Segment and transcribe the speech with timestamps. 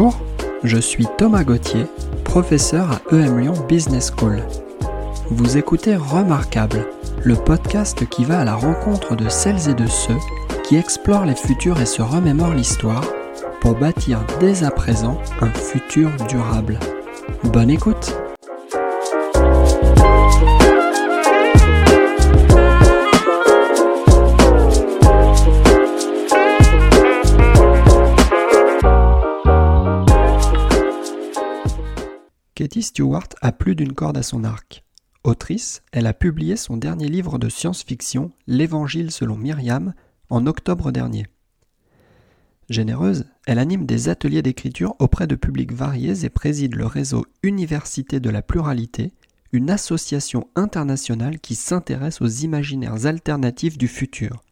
[0.00, 0.20] Bonjour,
[0.62, 1.86] je suis Thomas Gauthier,
[2.22, 4.44] professeur à EM Lyon Business School.
[5.28, 6.86] Vous écoutez Remarquable,
[7.24, 10.14] le podcast qui va à la rencontre de celles et de ceux
[10.62, 13.02] qui explorent les futurs et se remémorent l'histoire
[13.60, 16.78] pour bâtir dès à présent un futur durable.
[17.42, 18.14] Bonne écoute
[32.68, 34.84] Katie Stewart a plus d'une corde à son arc.
[35.24, 39.94] Autrice, elle a publié son dernier livre de science-fiction, L'Évangile selon Myriam,
[40.28, 41.24] en octobre dernier.
[42.68, 48.20] Généreuse, elle anime des ateliers d'écriture auprès de publics variés et préside le réseau Université
[48.20, 49.14] de la pluralité,
[49.52, 54.42] une association internationale qui s'intéresse aux imaginaires alternatifs du futur.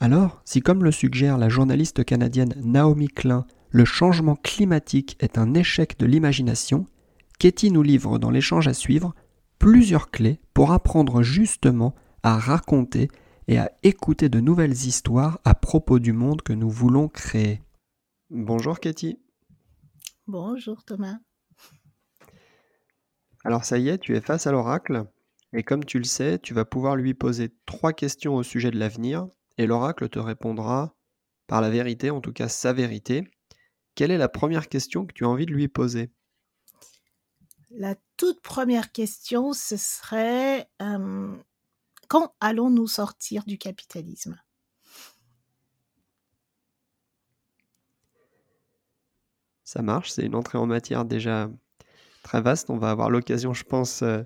[0.00, 5.54] Alors, si comme le suggère la journaliste canadienne Naomi Klein, le changement climatique est un
[5.54, 6.86] échec de l'imagination,
[7.38, 9.14] Katie nous livre dans l'échange à suivre
[9.58, 13.08] plusieurs clés pour apprendre justement à raconter
[13.46, 17.62] et à écouter de nouvelles histoires à propos du monde que nous voulons créer.
[18.30, 19.18] Bonjour Katie.
[20.26, 21.18] Bonjour Thomas.
[23.44, 25.04] Alors ça y est, tu es face à l'oracle,
[25.52, 28.78] et comme tu le sais, tu vas pouvoir lui poser trois questions au sujet de
[28.78, 30.94] l'avenir, et l'oracle te répondra
[31.46, 33.24] par la vérité, en tout cas sa vérité.
[33.98, 36.12] Quelle est la première question que tu as envie de lui poser?
[37.72, 40.70] La toute première question, ce serait
[42.06, 44.40] quand allons-nous sortir du capitalisme?
[49.64, 51.50] Ça marche, c'est une entrée en matière déjà
[52.22, 52.70] très vaste.
[52.70, 54.22] On va avoir l'occasion, je pense, euh,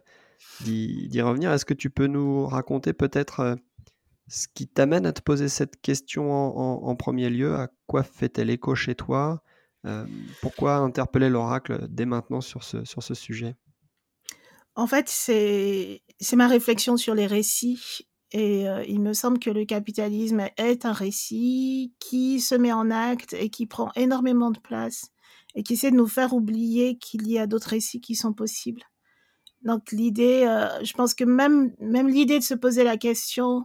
[0.61, 1.51] d'y revenir.
[1.51, 3.55] Est-ce que tu peux nous raconter peut-être euh,
[4.29, 7.55] ce qui t'amène à te poser cette question en, premier lieu?
[7.55, 9.43] À quoi fait-elle écho chez toi?
[9.43, 9.52] euh,
[10.41, 13.57] Pourquoi interpeller l'oracle dès maintenant sur ce, sur ce sujet?
[14.75, 16.03] En fait, c'est
[16.35, 21.93] ma réflexion sur les récits et il me semble que le capitalisme est un récit
[21.99, 25.11] qui se met en acte et qui prend énormément de place
[25.55, 28.83] et qui essaie de nous faire oublier qu'il y a d'autres récits qui sont possibles.
[29.63, 30.45] Donc l'idée,
[30.83, 33.65] je pense que même, même l'idée de se poser la question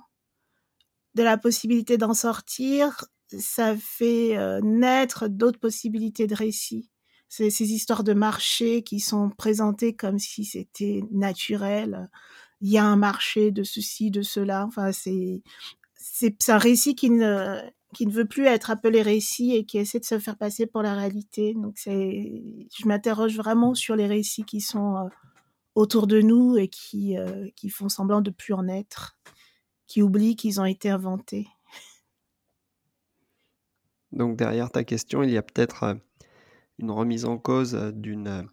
[1.16, 6.90] de la possibilité d'en sortir, ça fait naître d'autres possibilités de récits.
[7.30, 12.10] C'est ces histoires de marché qui sont présentées comme si c'était naturel
[12.62, 14.66] il y a un marché de ceci, de cela.
[14.66, 15.42] Enfin, c'est
[15.96, 17.62] c'est un récit qui ne
[17.94, 20.82] qui ne veut plus être appelé récit et qui essaie de se faire passer pour
[20.82, 21.54] la réalité.
[21.54, 22.44] Donc c'est,
[22.78, 25.10] je m'interroge vraiment sur les récits qui sont euh,
[25.76, 29.18] autour de nous et qui euh, qui font semblant de plus en être,
[29.88, 31.48] qui oublient qu'ils ont été inventés.
[34.12, 35.96] Donc derrière ta question, il y a peut-être euh,
[36.80, 38.48] une remise en cause d'une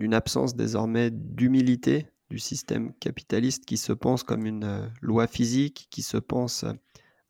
[0.00, 5.88] d'une absence désormais d'humilité du système capitaliste qui se pense comme une euh, loi physique,
[5.90, 6.72] qui se pense euh,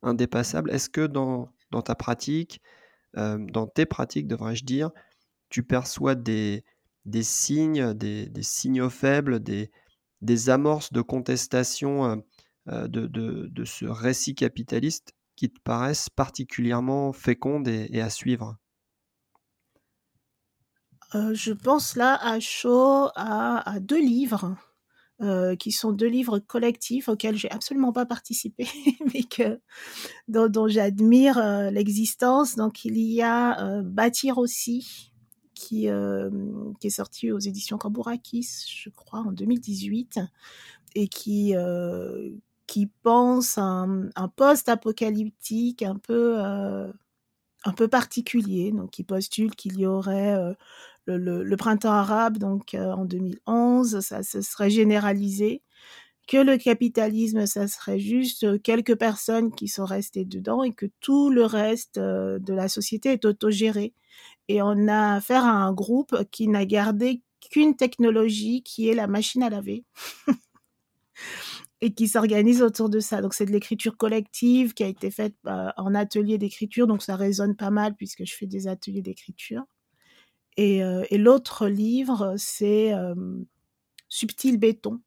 [0.03, 0.71] indépassable.
[0.71, 2.61] Est-ce que dans, dans ta pratique,
[3.17, 4.91] euh, dans tes pratiques, devrais-je dire,
[5.49, 6.65] tu perçois des,
[7.07, 9.71] des signes, des, signaux faibles, des,
[10.21, 12.23] des amorces de contestation
[12.67, 18.59] de, de, ce récit capitaliste qui te paraissent particulièrement fécondes et, à suivre?
[21.15, 24.55] Je pense là à chaud à, deux livres.
[25.23, 28.67] Euh, qui sont deux livres collectifs auxquels j'ai absolument pas participé,
[29.13, 29.61] mais que,
[30.29, 32.57] dont, j'admire euh, l'existence.
[32.57, 35.13] Donc il y a euh, Bâtir aussi,
[35.55, 35.89] qui,
[36.81, 40.21] qui est sorti aux éditions Cambourakis, je crois, en 2018,
[40.95, 41.55] et qui,
[42.71, 46.39] qui pense un, un post-apocalyptique un peu
[47.65, 50.55] un peu particulier, donc qui postule qu'il y aurait
[51.17, 55.63] le, printemps arabe, donc euh, en 2011, ça se serait généralisé,
[56.29, 60.87] que le capitalisme, ça serait juste euh, quelques personnes qui sont restées dedans et que
[61.01, 63.95] tout le reste euh, de la société est autogéré.
[64.49, 69.07] Et on a affaire à un groupe qui n'a gardé qu'une technologie qui est la
[69.07, 69.85] machine à laver.
[71.81, 73.23] et qui s'organise autour de ça.
[73.23, 77.57] Donc c'est de l'écriture collective qui a été faite en atelier d'écriture, donc ça résonne
[77.57, 79.65] pas mal puisque je fais des ateliers d'écriture.
[80.59, 82.93] Euh, et, l'autre livre, c'est
[84.09, 85.01] Subtil béton,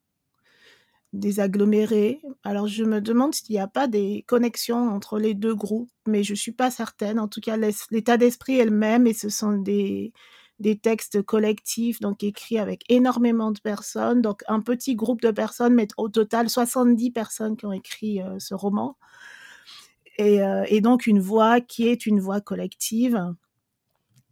[1.12, 2.20] des agglomérés.
[2.42, 6.24] Alors je me demande s'il n'y a pas des connexions entre les deux groupes, mais
[6.24, 7.20] je ne suis pas certaine.
[7.20, 7.56] En tout cas,
[7.90, 10.12] l'état d'esprit est le même et ce sont des,
[10.60, 14.22] des textes collectifs, donc écrits avec énormément de personnes.
[14.22, 18.38] Donc un petit groupe de personnes, mais au total 70 personnes qui ont écrit euh,
[18.38, 18.96] ce roman.
[20.18, 23.20] Et, euh, et, donc une voix qui est une voix collective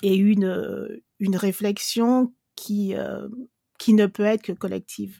[0.02, 2.94] et une, une réflexion qui,
[3.78, 5.19] qui ne peut être que collective.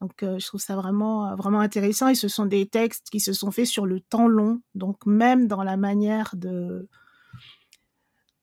[0.00, 2.08] Donc, je trouve ça vraiment, vraiment intéressant.
[2.08, 4.60] Et ce sont des textes qui se sont faits sur le temps long.
[4.74, 6.88] Donc, même dans la manière de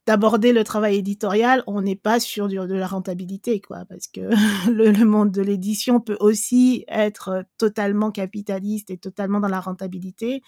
[0.05, 4.21] d'aborder le travail éditorial, on n'est pas sur de la rentabilité, quoi, parce que
[4.71, 10.41] le, monde de l'édition peut aussi être totalement capitaliste et totalement dans la rentabilité.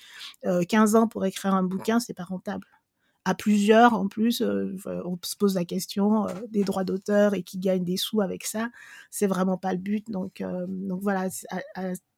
[0.43, 2.67] 15 ans pour écrire un bouquin, c'est pas rentable
[3.25, 4.41] à plusieurs en plus.
[4.41, 8.21] Euh, on se pose la question euh, des droits d'auteur et qui gagnent des sous
[8.21, 8.69] avec ça.
[9.09, 10.09] C'est vraiment pas le but.
[10.09, 11.27] Donc, euh, donc voilà,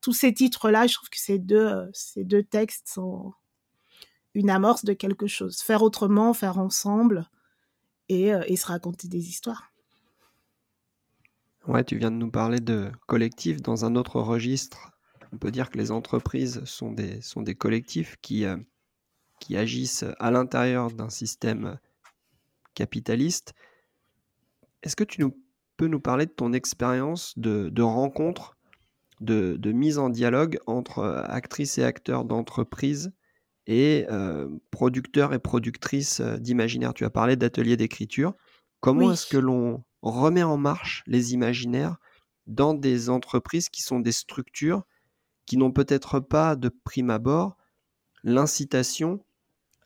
[0.02, 3.34] tous ces titres-là, je trouve que ces deux, ces deux textes sont
[4.38, 5.62] une amorce de quelque chose.
[5.62, 7.28] Faire autrement, faire ensemble
[8.08, 9.72] et, et se raconter des histoires.
[11.68, 14.92] Ouais, tu viens de nous parler de collectif dans un autre registre.
[15.34, 18.46] On peut dire que les entreprises sont des, sont des collectifs qui,
[19.40, 21.78] qui agissent à l'intérieur d'un système
[22.74, 23.54] capitaliste.
[24.84, 25.26] Est-ce que tu
[25.78, 28.56] peux nous parler de ton expérience de, rencontre,
[29.20, 33.12] de, mise en dialogue entre euh, actrices et acteurs d'entreprise
[33.68, 38.34] et euh, producteurs et productrices euh, d'imaginaire Tu as parlé d'ateliers d'écriture.
[38.80, 41.98] Comment est-ce que l'on remet en marche les imaginaires
[42.46, 44.84] dans des entreprises qui sont des structures
[45.46, 47.58] qui n'ont peut-être pas de prime abord
[48.24, 49.24] l'incitation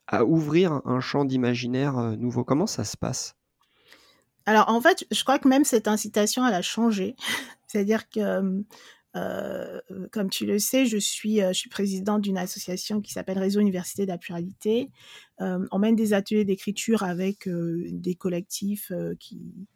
[0.07, 2.44] à ouvrir un champ d'imaginaire euh, nouveau?
[2.44, 3.36] Comment ça se passe?
[4.45, 7.16] Alors en fait, je crois que même cette incitation, elle a changé.
[7.68, 8.63] C'est-à-dire que,
[9.16, 9.80] euh,
[10.12, 13.60] comme tu le sais, je suis, euh, je suis présidente d'une association qui s'appelle Réseau
[13.60, 14.90] Université de la Pluralité.
[15.40, 19.68] on mène des ateliers d'écriture avec des collectifs qui,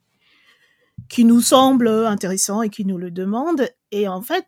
[1.10, 3.68] qui nous semblent intéressants et qui nous le demandent.
[3.92, 4.46] Et en fait,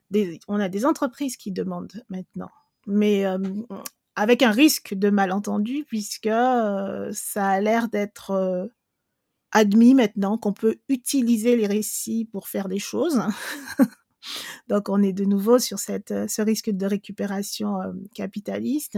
[0.47, 2.51] on a des entreprises qui demandent maintenant.
[2.85, 3.25] Mais
[4.17, 8.65] avec un risque de malentendu, puisque euh, ça a l'air d'être euh,
[9.51, 13.21] admis maintenant qu'on peut utiliser les récits pour faire des choses.
[14.67, 17.79] Donc on est de nouveau sur cette, euh, ce risque de récupération
[18.13, 18.97] capitaliste.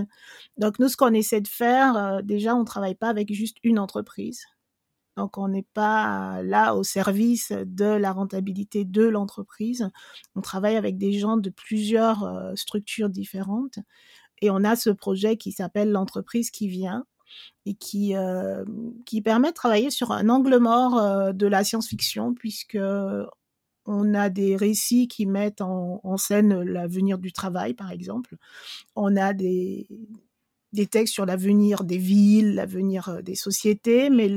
[0.57, 3.79] Donc nous, ce qu'on essaie de faire, déjà, on ne travaille pas avec juste une
[3.79, 4.45] entreprise.
[5.17, 9.89] Donc on n'est pas là au service de la rentabilité de l'entreprise.
[10.35, 13.79] On travaille avec des gens de plusieurs structures différentes.
[14.41, 17.05] Et on a ce projet qui s'appelle l'entreprise qui vient
[17.65, 18.63] et qui, euh,
[19.05, 22.77] qui permet de travailler sur un angle mort euh, de la science-fiction puisque
[23.89, 28.35] on a des récits qui mettent en, scène l'avenir du travail, par exemple.
[28.95, 29.87] On a des,
[30.73, 34.29] des textes sur l'avenir des villes, l'avenir euh, des sociétés, mais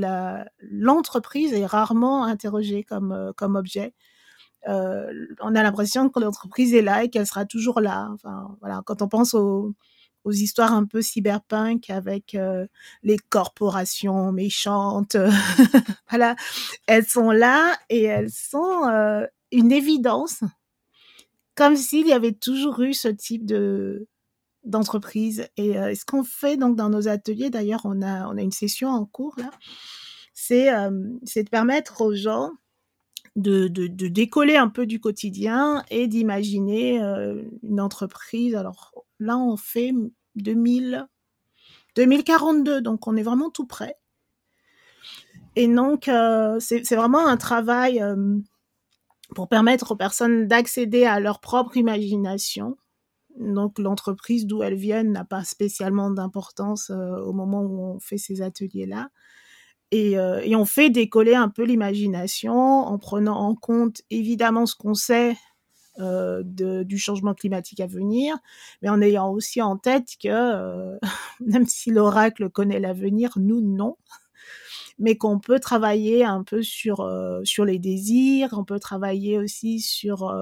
[0.62, 3.94] l'entreprise est rarement interrogée comme, comme objet.
[4.66, 8.08] on a l'impression que l'entreprise est là et qu'elle sera toujours là.
[8.14, 9.75] Enfin, voilà, quand on pense aux,
[10.25, 12.66] aux histoires un peu cyberpunk avec euh,
[13.02, 15.16] les corporations méchantes.
[16.10, 16.37] voilà,
[16.87, 20.40] elles sont là et elles sont euh, une évidence,
[21.54, 24.08] comme s'il y avait toujours eu ce type de
[24.64, 25.49] d'entreprise.
[25.56, 28.52] Et euh, ce qu'on fait donc dans nos ateliers, d'ailleurs, on a on a une
[28.52, 29.50] session en cours là,
[30.34, 30.69] c'est
[31.25, 32.50] c'est de permettre aux gens
[33.37, 36.99] de, de, décoller un peu du quotidien et d'imaginer
[37.62, 38.54] une entreprise.
[38.54, 39.92] Alors là, on fait
[40.37, 41.06] 2000,
[41.97, 43.97] 2042, donc on est vraiment tout près.
[45.54, 48.38] Et donc, euh, c'est vraiment un travail euh,
[49.34, 52.76] pour permettre aux personnes d'accéder à leur propre imagination.
[53.38, 58.18] Donc, l'entreprise d'où elles viennent n'a pas spécialement d'importance euh, au moment où on fait
[58.18, 59.08] ces ateliers-là.
[59.90, 64.94] Et, et, on fait décoller un peu l'imagination en prenant en compte évidemment ce qu'on
[64.94, 65.36] sait
[66.00, 68.34] euh, du changement climatique à venir,
[68.80, 70.98] mais en ayant aussi en tête que euh,
[71.40, 73.98] même si l'oracle connaît l'avenir, nous non,
[75.02, 79.80] mais qu'on peut travailler un peu sur euh, sur les désirs, on peut travailler aussi
[79.80, 80.32] sur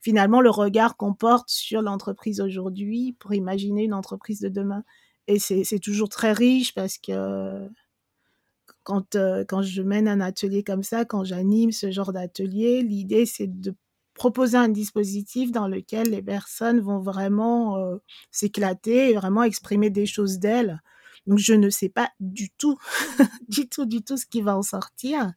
[0.00, 4.84] finalement le regard qu'on porte sur l'entreprise aujourd'hui pour imaginer une entreprise de demain.
[5.26, 7.68] Et c'est toujours très riche parce que
[8.82, 9.16] quand,
[9.48, 13.74] quand je mène un atelier comme ça, quand j'anime ce genre d'atelier, l'idée c'est de
[14.18, 17.96] proposer un dispositif dans lequel les personnes vont vraiment euh,
[18.30, 20.82] s'éclater et vraiment exprimer des choses d'elles.
[21.28, 22.78] Donc je ne sais pas du tout,
[23.48, 25.32] du tout, du tout ce qui va en sortir.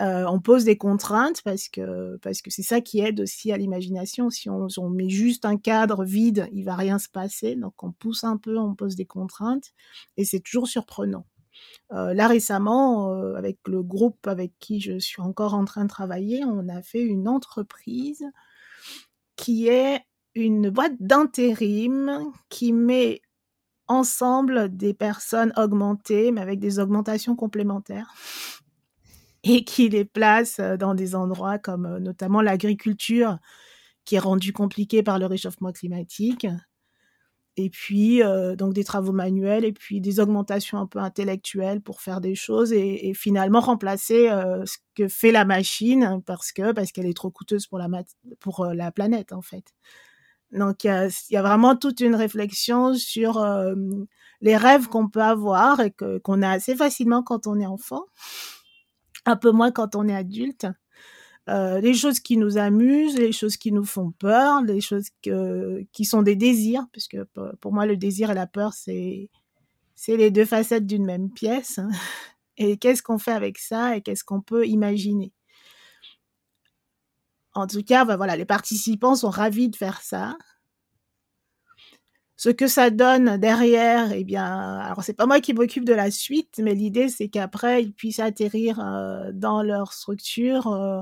[0.00, 3.58] Euh, on pose des contraintes parce que parce que c'est ça qui aide aussi à
[3.58, 4.30] l'imagination.
[4.30, 7.56] Si on, on, met juste un cadre vide, il va rien se passer.
[7.56, 9.72] Donc on pousse un peu, on pose des contraintes
[10.16, 11.26] et c'est toujours surprenant.
[11.92, 15.90] Euh, là récemment, euh, avec le groupe avec qui je suis encore en train de
[15.90, 18.24] travailler, on a fait une entreprise
[19.36, 20.00] qui est
[20.34, 23.20] une boîte d'intérim qui met
[23.88, 28.14] ensemble des personnes augmentées, mais avec des augmentations complémentaires,
[29.44, 33.38] et qui les place dans des endroits comme notamment l'agriculture,
[34.04, 36.46] qui est rendue compliquée par le réchauffement climatique,
[37.56, 38.22] et puis
[38.56, 42.72] donc des travaux manuels, et puis des augmentations un peu intellectuelles pour faire des choses,
[42.72, 44.28] et, finalement remplacer
[44.64, 47.88] ce que fait la machine parce que parce qu'elle est trop coûteuse pour la
[48.40, 49.74] pour la planète en fait.
[50.52, 53.74] Donc, il y, a, vraiment toute une réflexion sur euh,
[54.40, 55.92] les rêves qu'on peut avoir et
[56.22, 58.04] qu'on a assez facilement quand on est enfant,
[59.24, 60.66] un peu moins quand on est adulte.
[61.48, 66.04] Euh, les choses qui nous amusent, les choses qui nous font peur, les choses qui
[66.04, 67.18] sont des désirs, puisque
[67.60, 69.30] pour moi, le désir et la peur, c'est
[69.94, 71.78] c'est les deux facettes d'une même pièce.
[71.78, 71.90] Hein.
[72.58, 75.32] Et qu'est-ce qu'on fait avec ça et qu'est-ce qu'on peut imaginer?
[77.54, 80.36] En tout cas, ben voilà, les participants sont ravis de faire ça.
[82.36, 86.10] Ce que ça donne derrière, eh bien, alors c'est pas moi qui m'occupe de la
[86.10, 91.00] suite, mais l'idée c'est qu'après ils puissent atterrir euh, dans leur structure euh,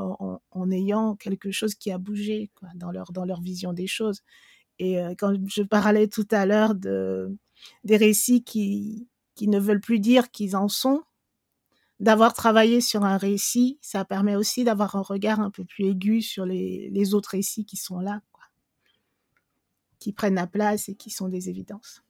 [0.51, 4.21] en, ayant quelque chose qui a bougé quoi, dans leur dans leur vision des choses.
[4.79, 7.35] Et euh, quand je parlais tout à l'heure de
[7.85, 11.03] des récits qui qui ne veulent plus dire qu'ils en sont,
[12.01, 16.23] d'avoir travaillé sur un récit, ça permet aussi d'avoir un regard un peu plus aigu
[16.23, 18.23] sur les, autres récits qui sont là,
[19.99, 22.03] qui prennent la place et qui sont des évidences.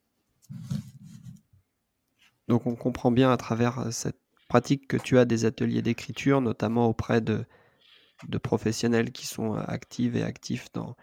[2.47, 4.19] Donc on comprend bien à travers euh, cette
[4.49, 7.45] pratique que tu as des ateliers d'écriture, notamment auprès de,
[8.29, 10.97] de, professionnels qui sont euh, actifs et actifs dans,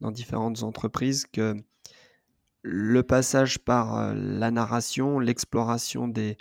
[0.00, 1.54] dans différentes entreprises, que
[2.62, 6.36] le passage par euh, la narration, l'exploration des,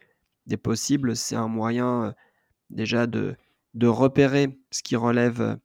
[0.47, 2.13] des possibles, c'est un moyen
[2.69, 3.35] déjà de,
[3.73, 5.59] de repérer ce qui relève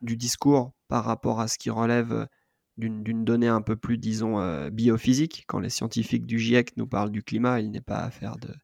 [0.00, 2.26] du discours par rapport à ce qui relève
[2.76, 5.44] d'une donnée un peu plus, disons, biophysique.
[5.46, 8.54] Quand les scientifiques du GIEC nous parlent du climat, il n'est pas affaire de,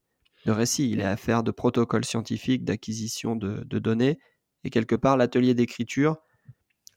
[0.44, 4.18] de récit, il est affaire de protocoles scientifiques, d'acquisition de, de, données.
[4.64, 6.16] Et quelque part, l'atelier d'écriture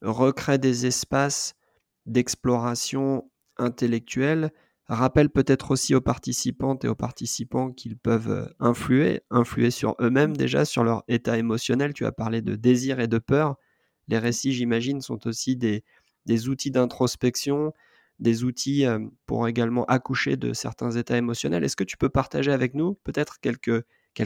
[0.01, 1.55] recrée des espaces
[2.05, 4.51] d'exploration intellectuelle
[4.93, 10.37] rappelle peut-être aussi aux participantes et aux participants qu'ils peuvent euh, influer, influer sur eux-mêmes
[10.37, 11.93] déjà, sur leur état émotionnel.
[11.93, 13.55] Tu as parlé de désir et de peur.
[14.07, 15.83] Les récits, j'imagine, sont aussi des,
[16.47, 17.73] outils d'introspection,
[18.19, 21.63] des outils euh, pour également accoucher de certains états émotionnels.
[21.63, 23.83] Est-ce que tu peux partager avec nous peut-être quelques,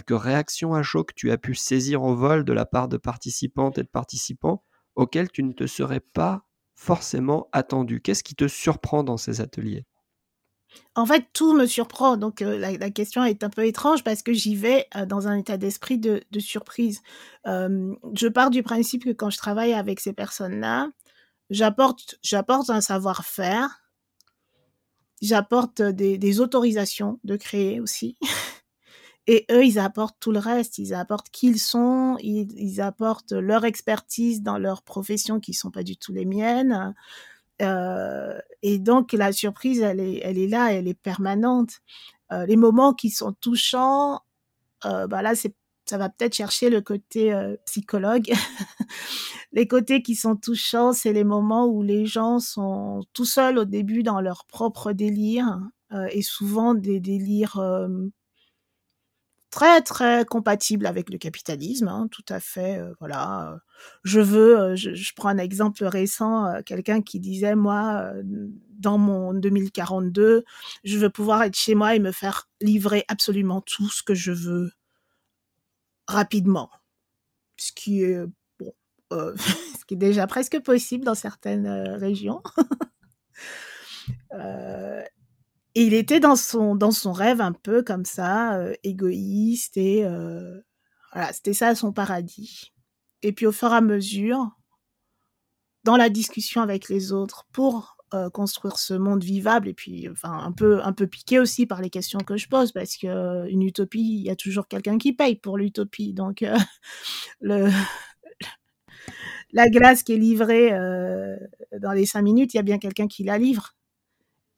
[0.10, 3.78] réactions à chaud que tu as pu saisir au vol de la part de participantes
[3.78, 4.64] et de participants
[4.96, 8.02] auxquels tu ne te serais pas forcément attendu?
[8.02, 9.86] Qu'est-ce qui te surprend dans ces ateliers?
[10.96, 12.18] En fait, tout me surprend.
[12.18, 15.38] Donc, euh, la, question est un peu étrange parce que j'y vais euh, dans un
[15.38, 17.02] état d'esprit de, surprise.
[17.46, 20.90] je pars du principe que quand je travaille avec ces personnes-là,
[21.50, 23.82] j'apporte, j'apporte un savoir-faire,
[25.22, 28.18] j'apporte des, autorisations de créer aussi.
[29.28, 30.80] Et eux, ils apportent tout le reste.
[30.80, 35.56] Ils apportent qui ils sont, ils, ils apportent leur expertise dans leur profession qui ne
[35.56, 36.96] sont pas du tout les miennes.
[37.62, 41.80] Euh, et donc la surprise, elle est, elle est là, elle est permanente.
[42.32, 44.22] Euh, les moments qui sont touchants,
[44.86, 47.34] euh, bah là, ça va peut-être chercher le côté
[47.66, 48.32] psychologue.
[49.52, 53.66] les côtés qui sont touchants, c'est les moments où les gens sont tout seuls au
[53.66, 55.60] début dans leur propre délire,
[56.12, 57.60] et souvent des délires
[59.50, 62.80] très très compatible avec le capitalisme, hein, tout à fait.
[62.80, 63.60] Euh, voilà,
[64.04, 68.14] je veux, euh, je, prends un exemple récent, euh, quelqu'un qui disait moi,
[68.80, 70.44] dans mon 2042,
[70.84, 74.32] je veux pouvoir être chez moi et me faire livrer absolument tout ce que je
[74.32, 74.72] veux
[76.08, 76.70] rapidement,
[77.58, 78.26] ce qui est
[78.60, 78.74] bon,
[79.12, 82.42] ce qui est déjà presque possible dans certaines régions.
[85.76, 90.04] Et il était dans son, dans son rêve un peu comme ça, euh, égoïste, et
[90.04, 90.60] euh,
[91.14, 92.74] voilà, c'était ça son paradis.
[93.22, 94.50] Et puis au fur et à mesure,
[95.84, 100.32] dans la discussion avec les autres pour euh, construire ce monde vivable, et puis enfin
[100.32, 103.62] un peu, un peu piqué aussi par les questions que je pose, parce que une
[103.62, 106.14] utopie, il y a toujours quelqu'un qui paye pour l'utopie.
[106.14, 106.44] Donc
[107.42, 107.70] le,
[109.54, 110.72] la glace qui est livrée
[111.80, 113.76] dans les cinq minutes, il y a bien quelqu'un qui la livre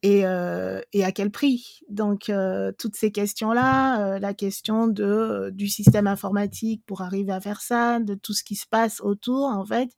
[0.02, 1.80] et, euh, et à quel prix?
[1.88, 7.40] Donc euh, toutes ces questions-là, euh, la question de du système informatique pour arriver à
[7.40, 9.90] faire ça, de tout ce qui se passe autour, en fait,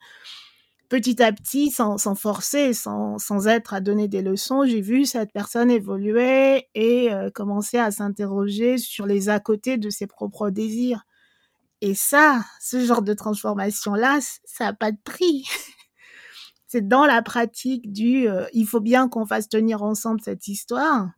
[0.89, 5.07] petit à petit, sans, sans forcer, sans, sans être à donner des leçons, j'ai vu
[5.07, 11.05] cette personne évoluer et commencer à s'interroger sur les à côté de ses propres désirs.
[11.81, 15.45] Et ça, ce genre de transformation-là, ça n'a pas de prix.
[16.75, 21.09] c'est dans la pratique du euh, il faut bien qu'on fasse tenir ensemble cette histoire.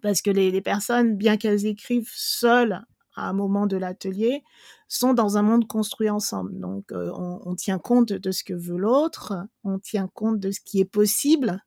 [0.00, 2.82] Parce que les, personnes bien qu'elles écrivent seules
[3.14, 4.42] à un moment de l'atelier
[4.88, 6.58] sont dans un monde construit ensemble.
[6.58, 10.50] Donc euh, on, on, tient compte de ce que veut l'autre on tient compte de
[10.50, 11.62] ce qui est possible.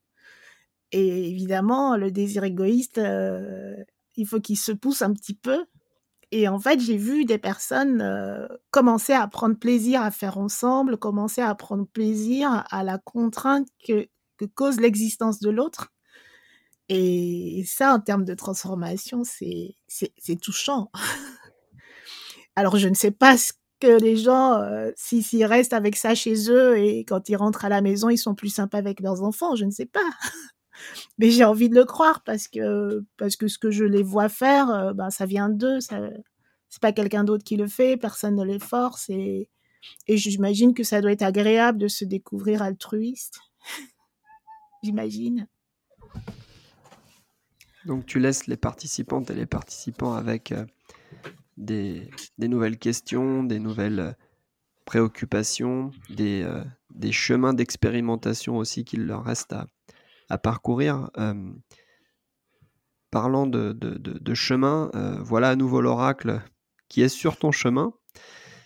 [0.91, 3.75] Et évidemment le désir égoïste euh,
[4.15, 5.63] il faut qu'il se pousse un petit peu
[6.37, 10.97] et en fait, j'ai vu des personnes euh, commencer à prendre plaisir à faire ensemble,
[10.97, 14.09] commencer à prendre plaisir à la contrainte que,
[14.53, 15.93] cause l'existence de l'autre.
[16.89, 19.77] Et ça, en termes de transformation, c'est
[20.41, 20.91] touchant.
[22.57, 26.15] Alors, je ne sais pas ce que les gens, euh, s'ils si, restent avec ça
[26.15, 29.23] chez eux et quand ils rentrent à la maison, ils sont plus sympas avec leurs
[29.23, 30.01] enfants, je ne sais pas.
[31.17, 34.29] mais j'ai envie de le croire parce que parce que ce que je les vois
[34.29, 35.99] faire, euh, ben ça vient d'eux, ça
[36.69, 39.49] c'est pas quelqu'un d'autre qui le fait, personne ne les force et
[40.07, 43.39] et j'imagine que ça doit être agréable de se découvrir altruiste.
[44.83, 45.47] j'imagine.
[47.85, 50.65] Donc tu laisses les participantes et les participants avec euh,
[51.55, 54.11] des, des, nouvelles questions, des nouvelles euh,
[54.85, 56.47] préoccupations, des,
[56.95, 59.67] des chemins d'expérimentation aussi qu'il leur reste à,
[60.29, 61.09] à parcourir.
[61.17, 61.51] Euh,
[63.11, 66.41] parlant de, de, de, de chemin, euh, voilà à nouveau l'oracle
[66.89, 67.93] qui est sur ton chemin.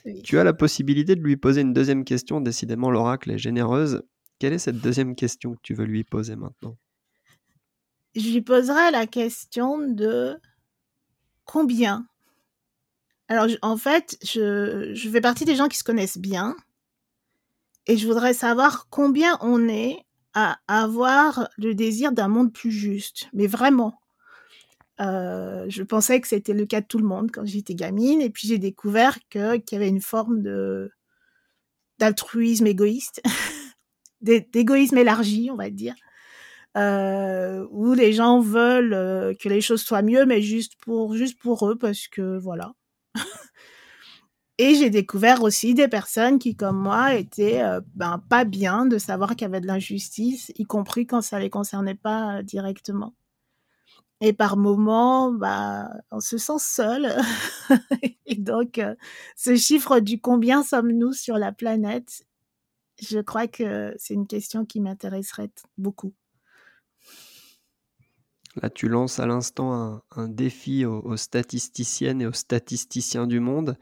[0.05, 0.23] Oui.
[0.23, 2.41] Tu as la possibilité de lui poser une deuxième question.
[2.41, 4.01] Décidément, l'oracle est généreuse.
[4.39, 6.77] Quelle est cette deuxième question que tu veux lui poser maintenant?
[8.15, 10.35] Je lui poserai la question de
[11.45, 12.07] combien?
[13.27, 16.55] Alors, en fait, je, je fais partie des gens qui se connaissent bien.
[17.85, 23.29] Et je voudrais savoir combien on est à avoir le désir d'un monde plus juste,
[23.33, 23.99] mais vraiment.
[25.01, 28.29] Euh, je pensais que c'était le cas de tout le monde quand j'étais gamine, et
[28.29, 30.43] puis j'ai découvert qu'il y avait une forme
[31.99, 33.21] d'altruisme égoïste,
[34.21, 35.95] d'égoïsme élargi, on va dire,
[36.77, 41.13] euh, où les gens veulent euh, que les choses soient mieux, mais juste pour
[41.69, 42.73] eux, parce que voilà.
[44.61, 48.97] Et j'ai découvert aussi des personnes qui, comme moi, étaient euh, ben, pas bien de
[48.97, 53.15] savoir qu'il y avait de l'injustice, y compris quand ça les concernait pas euh, directement.
[54.19, 57.09] Et par moments, bah, on se sent seul.
[58.25, 58.95] et donc, euh,
[59.37, 62.27] ce chiffre du combien sommes-nous sur la planète,
[63.01, 66.13] je crois que c'est une question qui m'intéresserait beaucoup.
[68.61, 73.77] Là, tu lances à l'instant un, défi aux statisticiennes et aux statisticiens du monde.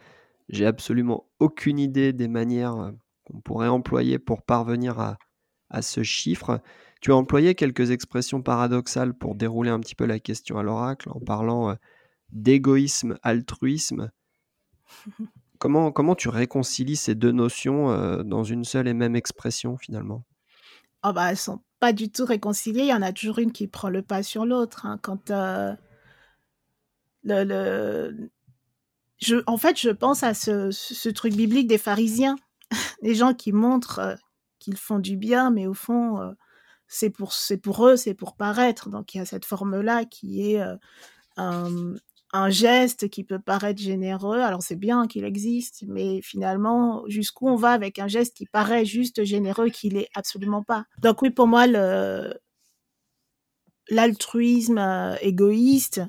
[0.49, 2.91] J'ai absolument aucune idée des manières euh,
[3.25, 5.17] qu'on pourrait employer pour parvenir à,
[5.69, 6.61] à, ce chiffre.
[7.01, 11.09] Tu as employé quelques expressions paradoxales pour dérouler un petit peu la question à l'oracle
[11.09, 11.75] en parlant euh,
[12.31, 14.11] d'égoïsme, altruisme.
[15.59, 20.23] Comment, comment tu réconcilies ces deux notions euh, dans une seule et même expression finalement?
[21.03, 22.81] Oh bah, Elles sont pas du tout réconciliées.
[22.81, 24.85] Il y en a toujours une qui prend le pas sur l'autre.
[24.85, 24.99] Hein.
[25.01, 25.73] Quand euh,
[27.23, 28.29] le, le,
[29.47, 32.35] en fait, je pense à ce, truc biblique des pharisiens,
[33.01, 34.15] des gens qui montrent euh,
[34.59, 36.31] qu'ils font du bien, mais au fond, euh,
[36.87, 37.31] c'est pour,
[37.85, 38.89] eux, c'est pour paraître.
[38.89, 40.75] Donc il y a cette forme-là qui est euh,
[41.35, 41.95] un,
[42.33, 44.39] un, geste qui peut paraître généreux.
[44.39, 48.85] Alors c'est bien qu'il existe, mais finalement, jusqu'où on va avec un geste qui paraît
[48.85, 50.85] juste généreux, qu'il est absolument pas?
[51.01, 51.65] Donc oui, pour moi,
[53.89, 56.01] l'altruisme égoïste,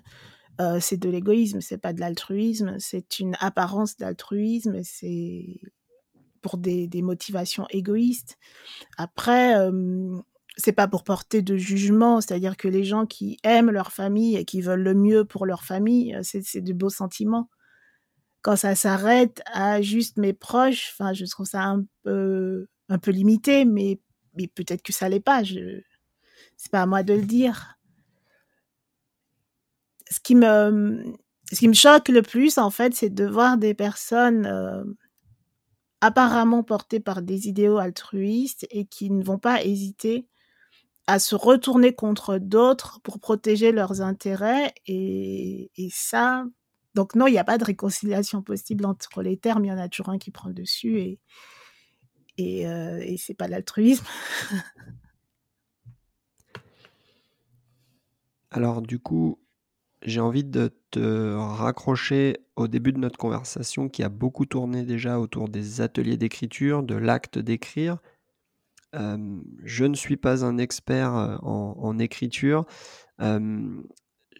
[0.60, 5.60] euh, c'est de l'égoïsme, c'est pas de l'altruisme, c'est une apparence d'altruisme, c'est
[6.42, 8.38] pour des, motivations égoïstes.
[8.96, 10.16] Après, euh,
[10.56, 14.44] c'est pas pour porter de jugement, c'est-à-dire que les gens qui aiment leur famille et
[14.44, 17.48] qui veulent le mieux pour leur famille, euh, c'est de beaux sentiments.
[18.42, 23.12] Quand ça s'arrête à juste mes proches, enfin, je trouve ça un peu, un peu
[23.12, 24.00] limité, mais,
[24.34, 25.44] mais peut-être que ça l'est pas.
[25.44, 25.82] Je,
[26.56, 27.77] c'est pas à moi de le dire
[30.10, 31.02] ce qui me
[31.50, 34.84] ce qui me choque le plus en fait c'est de voir des personnes euh,
[36.00, 40.26] apparemment portées par des idéaux altruistes et qui ne vont pas hésiter
[41.06, 46.44] à se retourner contre d'autres pour protéger leurs intérêts et, et ça
[46.94, 49.78] donc non il n'y a pas de réconciliation possible entre les termes il y en
[49.78, 51.18] a toujours un qui prend le dessus et
[52.38, 54.06] et, euh, et c'est pas l'altruisme.
[58.50, 59.38] Alors du coup
[60.02, 65.18] j'ai envie de te raccrocher au début de notre conversation qui a beaucoup tourné déjà
[65.18, 67.98] autour des ateliers d'écriture, de l'acte d'écrire.
[68.94, 72.64] Euh, je ne suis pas un expert en, en écriture.
[73.20, 73.82] Euh,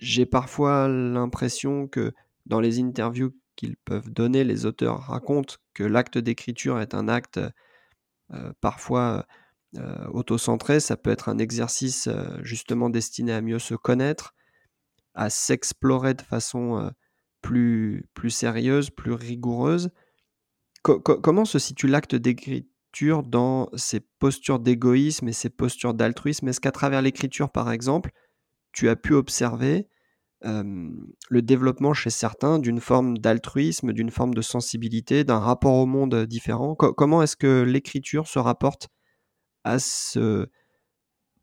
[0.01, 2.13] j'ai parfois l'impression que
[2.47, 7.41] dans les interviews qu'ils peuvent donner, les auteurs racontent que l'acte d'écriture est un acte
[8.33, 9.27] euh, parfois
[9.77, 14.35] euh, auto-centré, ça peut être un exercice euh, justement destiné à mieux se connaître,
[15.19, 16.91] à s'explorer de façon euh,
[17.43, 19.91] plus, plus sérieuse, plus rigoureuse.
[20.83, 26.49] comment se situe l'acte d'écriture dans ces postures d'égoïsme et ces postures d'altruisme?
[26.49, 28.11] Est-ce qu'à travers l'écriture, par exemple,
[28.73, 29.89] tu as pu observer
[30.43, 36.27] le développement chez certains d'une forme d'altruisme, d'une forme de sensibilité, d'un rapport au monde
[36.27, 36.77] différent?
[36.77, 38.89] Comment est-ce que l'écriture se rapporte
[39.65, 40.47] à ce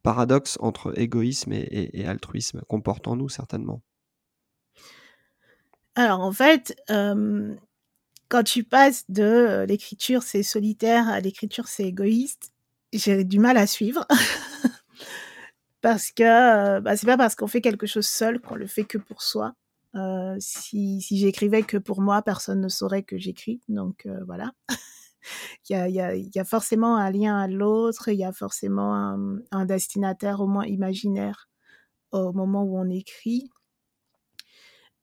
[0.06, 3.82] paradoxe entre égoïsme et, altruisme Comportons-nous certainement.
[5.96, 12.52] Alors en fait, quand tu passes de l'écriture c'est solitaire à l'écriture c'est égoïste,
[12.94, 14.06] j'ai du mal à suivre.
[15.82, 19.00] parce que bah, c'est pas parce qu'on fait quelque chose seul qu'on le fait que
[19.00, 19.54] pour soi.
[20.38, 23.60] si, si j'écrivais que pour moi, personne ne saurait que j'écris.
[23.70, 24.52] Donc voilà.
[25.70, 29.18] il, y a, forcément un lien à l'autre, il y a forcément
[29.52, 31.48] un, destinataire au moins imaginaire
[32.12, 33.50] au moment où on écrit.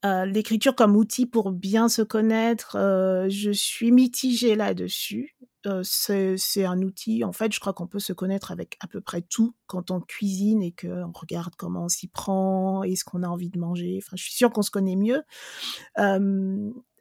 [0.04, 5.36] Euh, l'écriture comme outil pour bien se connaître, euh, je suis mitigée là-dessus.
[5.66, 9.00] Euh, c'est un outil, en fait, je crois qu'on peut se connaître avec à peu
[9.00, 13.22] près tout quand on cuisine et qu'on regarde comment on s'y prend et ce qu'on
[13.22, 14.00] a envie de manger.
[14.02, 15.22] Enfin, je suis sûre qu'on se connaît mieux.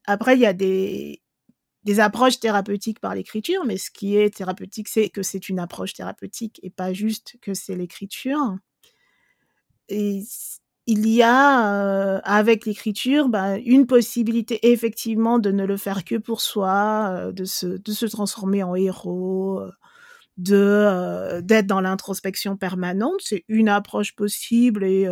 [0.05, 1.20] après, il y a des,
[1.83, 5.93] des approches thérapeutiques par l'écriture, mais ce qui est thérapeutique, c'est que c'est une approche
[5.93, 8.57] thérapeutique et pas juste que c'est l'écriture.
[9.89, 10.23] Et
[10.87, 16.15] il y a euh, avec l'écriture bah, une possibilité effectivement de ne le faire que
[16.15, 19.61] pour soi, euh, de, se, de se transformer en héros,
[20.39, 23.19] euh, de d'être dans l'introspection permanente.
[23.19, 25.07] C'est une approche possible et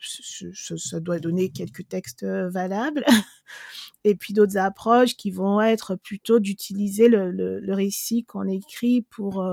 [0.00, 3.04] ça doit donner quelques textes valables.
[4.04, 9.46] et puis d'autres approches qui vont être plutôt d'utiliser le, le, récit qu'on écrit pour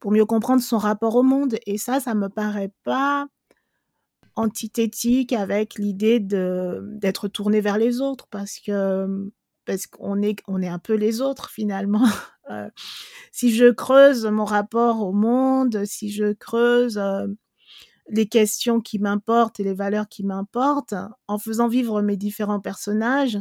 [0.00, 1.58] pour mieux comprendre son rapport au monde.
[1.66, 3.26] Et ça, ça me paraît pas
[4.36, 9.30] antithétique avec l'idée de d'être tourné vers les autres parce que
[9.64, 12.04] parce qu'on est on est un peu les autres finalement.
[12.50, 12.70] Euh,
[13.32, 17.26] si je creuse mon rapport au monde, si je creuse euh,
[18.08, 20.94] les questions qui m'importent et les valeurs qui m'importent,
[21.28, 23.38] en faisant vivre mes différents personnages,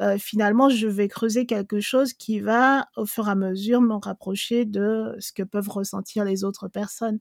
[0.00, 3.94] euh, finalement, je vais creuser quelque chose qui va, au fur et à mesure, me
[3.94, 7.20] rapprocher de ce que peuvent ressentir les autres personnes.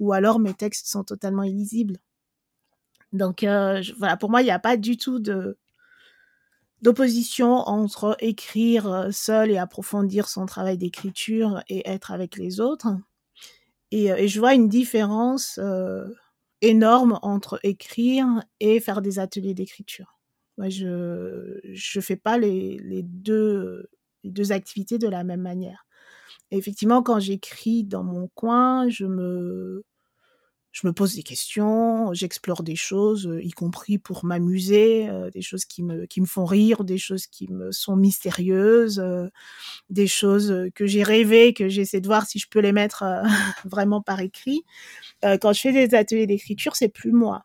[0.00, 1.98] Ou alors mes textes sont totalement illisibles.
[3.12, 5.58] Donc voilà, pour moi, il n'y a pas du tout de
[6.82, 12.88] d'opposition entre écrire euh, seul et approfondir son travail d'écriture et être avec les autres.
[13.90, 15.58] Et, euh, je vois une différence
[16.62, 18.26] énorme entre écrire
[18.60, 20.18] et faire des ateliers d'écriture.
[20.58, 23.88] Moi, je je fais pas les, les deux
[24.24, 25.86] les deux activités de la même manière.
[26.52, 29.84] effectivement, quand j'écris dans mon coin, je me
[30.72, 35.42] je me pose des questions, j'explore des choses, euh, y compris pour m'amuser, euh, des
[35.42, 39.26] choses qui me, qui me font rire, des choses qui me sont mystérieuses, euh,
[39.88, 43.02] des choses que j'ai rêvé, que j'essaie de voir si je peux les mettre
[43.64, 44.64] vraiment par écrit.
[45.22, 47.44] quand je fais des ateliers d'écriture, c'est plus moi.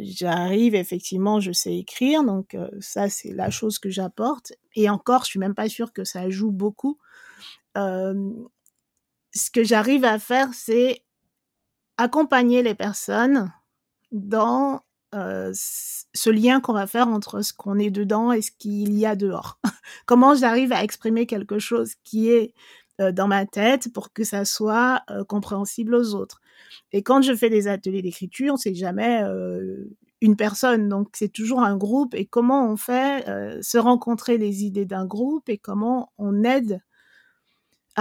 [0.00, 4.52] J'arrive effectivement, je sais écrire, donc ça c'est la chose que j'apporte.
[4.76, 6.98] Et encore, je suis même pas sûre que ça joue beaucoup.
[7.74, 11.02] ce que j'arrive à faire, c'est
[11.98, 13.52] accompagner les personnes
[14.12, 14.80] dans
[15.14, 19.06] euh, ce lien qu'on va faire entre ce qu'on est dedans et ce qu'il y
[19.06, 19.58] a dehors.
[20.06, 22.54] Comment j'arrive à exprimer quelque chose qui est
[23.00, 26.40] euh, dans ma tête pour que ça soit euh, compréhensible aux autres.
[26.92, 29.22] Et quand je fais des ateliers d'écriture, c'est jamais
[30.20, 32.14] une personne, donc c'est toujours un groupe.
[32.14, 33.24] Et comment on fait
[33.62, 36.80] se rencontrer les idées d'un groupe et comment on aide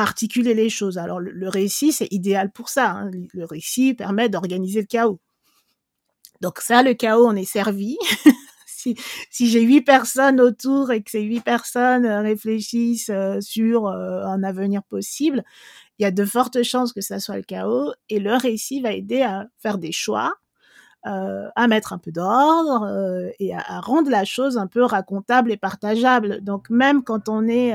[0.01, 0.97] articuler les choses.
[0.97, 2.91] Alors le, récit, c'est idéal pour ça.
[2.91, 3.11] Hein.
[3.33, 5.19] Le récit permet d'organiser le chaos.
[6.41, 7.97] Donc ça, le chaos, on est servi.
[8.67, 8.95] si,
[9.31, 14.43] j'ai huit personnes autour et que ces huit personnes euh, réfléchissent euh, sur euh, un
[14.43, 15.43] avenir possible,
[15.97, 17.91] il y a de fortes chances que ça soit le chaos.
[18.09, 20.35] Et le récit va aider à faire des choix,
[21.03, 26.41] à mettre un peu d'ordre et à, rendre la chose un peu racontable et partageable.
[26.41, 27.73] Donc même quand on est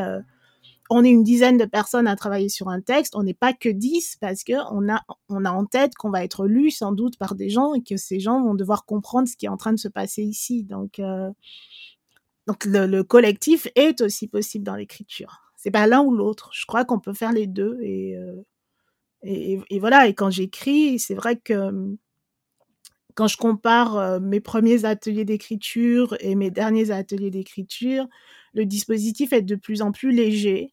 [0.94, 3.68] on est une dizaine de personnes à travailler sur un texte, on n'est pas que
[3.68, 7.50] dix parce que on a, en tête qu'on va être lu sans doute par des
[7.50, 9.88] gens et que ces gens vont devoir comprendre ce qui est en train de se
[9.88, 10.64] passer ici.
[10.64, 11.31] Donc, euh,
[12.46, 15.42] donc le, collectif est aussi possible dans l'écriture.
[15.57, 16.50] C'est pas l'un ou l'autre.
[16.52, 18.42] Je crois qu'on peut faire les deux et, euh,
[19.22, 20.09] et, et, voilà.
[20.09, 21.96] Et quand j'écris, c'est vrai que
[23.14, 28.07] quand je compare euh, mes premiers ateliers d'écriture et mes derniers ateliers d'écriture,
[28.55, 30.72] le dispositif est de plus en plus léger.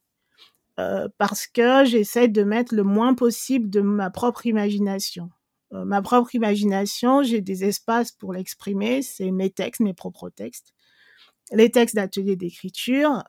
[1.17, 5.29] Parce que j'essaie de mettre le moins possible de ma propre imagination.
[5.71, 10.73] ma propre imagination, j'ai des espaces pour l'exprimer, c'est mes textes, mes propres textes.
[11.51, 13.23] Les textes d'atelier d'écriture,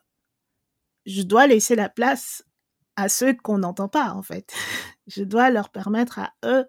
[1.05, 2.43] je dois laisser la place
[2.95, 4.53] à ceux qu'on n'entend pas, en fait.
[5.07, 6.65] je dois leur permettre à eux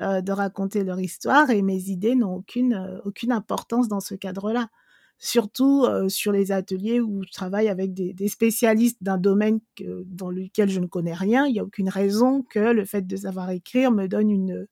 [0.00, 4.68] de raconter leur histoire et mes idées n'ont aucune, aucune importance dans ce cadre-là
[5.18, 9.60] surtout sur les ateliers où je travaille avec des, spécialistes d'un domaine
[10.06, 11.46] dans lequel je ne connais rien.
[11.46, 14.66] Il n'y a aucune raison que le fait de savoir écrire me donne une,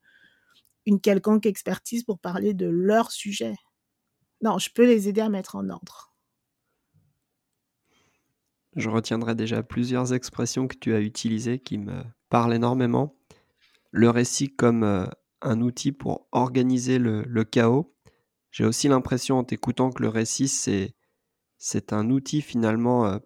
[0.85, 3.55] une quelconque expertise pour parler de leur sujet.
[4.41, 6.13] Non, je peux les aider à mettre en ordre.
[8.75, 13.15] Je retiendrai déjà plusieurs expressions que tu as utilisées qui me parlent énormément.
[13.91, 15.09] Le récit comme
[15.41, 17.94] un outil pour organiser le chaos,
[18.55, 23.17] j'ai aussi l'impression en t'écoutant que le récit, c'est, un outil finalement euh,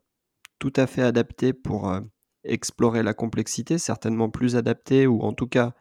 [0.57, 2.01] tout à fait adapté pour euh,
[2.43, 5.75] explorer la complexité, certainement plus adapté ou en tout cas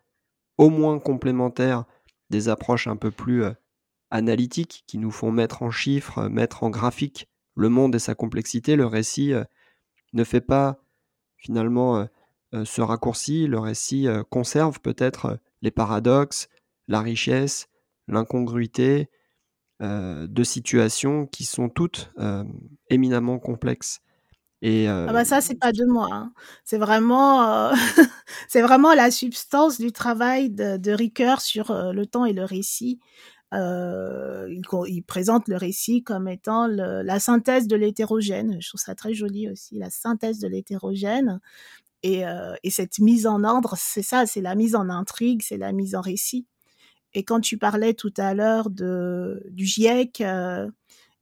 [0.58, 1.86] au moins complémentaire
[2.28, 3.52] des approches un peu plus euh,
[4.10, 8.76] analytiques qui nous font mettre en chiffres, mettre en graphique le monde et sa complexité.
[8.76, 9.32] Le récit
[10.12, 10.78] ne fait pas
[11.38, 12.06] finalement
[12.52, 16.48] ce raccourci, le récit conserve peut-être les paradoxes,
[16.86, 17.68] la richesse,
[18.08, 19.08] l'incongruité,
[19.80, 22.44] de situations qui sont toutes euh,
[22.90, 24.00] éminemment complexes.
[24.60, 26.08] Et ah bah ça, c'est pas de moi.
[26.10, 26.32] Hein.
[26.64, 27.72] C'est vraiment,
[28.48, 32.98] c'est vraiment la substance du travail de, Ricoeur sur le temps et le récit.
[33.52, 38.56] il, présente le récit comme étant la synthèse de l'hétérogène.
[38.60, 41.38] Je trouve ça très joli aussi, la synthèse de l'hétérogène.
[42.02, 42.24] Et,
[42.68, 46.00] cette mise en ordre, c'est ça, c'est la mise en intrigue, c'est la mise en
[46.00, 46.46] récit.
[47.14, 50.70] Et quand tu parlais tout à l'heure du GIEC euh,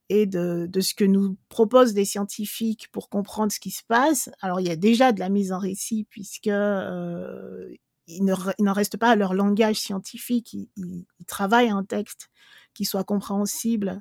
[0.08, 4.60] et de, ce que nous proposent les scientifiques pour comprendre ce qui se passe, alors
[4.60, 7.68] il y a déjà de la mise en récit puisque euh,
[8.06, 12.30] il n'en reste pas à leur langage scientifique, ils, ils, travaillent un texte
[12.72, 14.00] qui soit compréhensible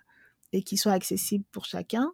[0.52, 2.12] et qui soit accessible pour chacun.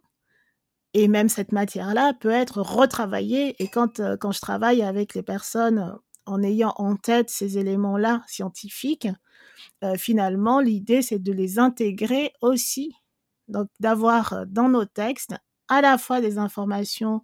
[0.94, 3.56] Et même cette matière-là peut être retravaillée.
[3.62, 8.22] Et quand, euh, quand je travaille avec les personnes en ayant en tête ces éléments-là
[8.26, 9.08] scientifiques,
[9.84, 12.94] euh, finalement, l'idée, c'est de les intégrer aussi,
[13.48, 15.34] donc d'avoir euh, dans nos textes
[15.68, 17.22] à la fois des informations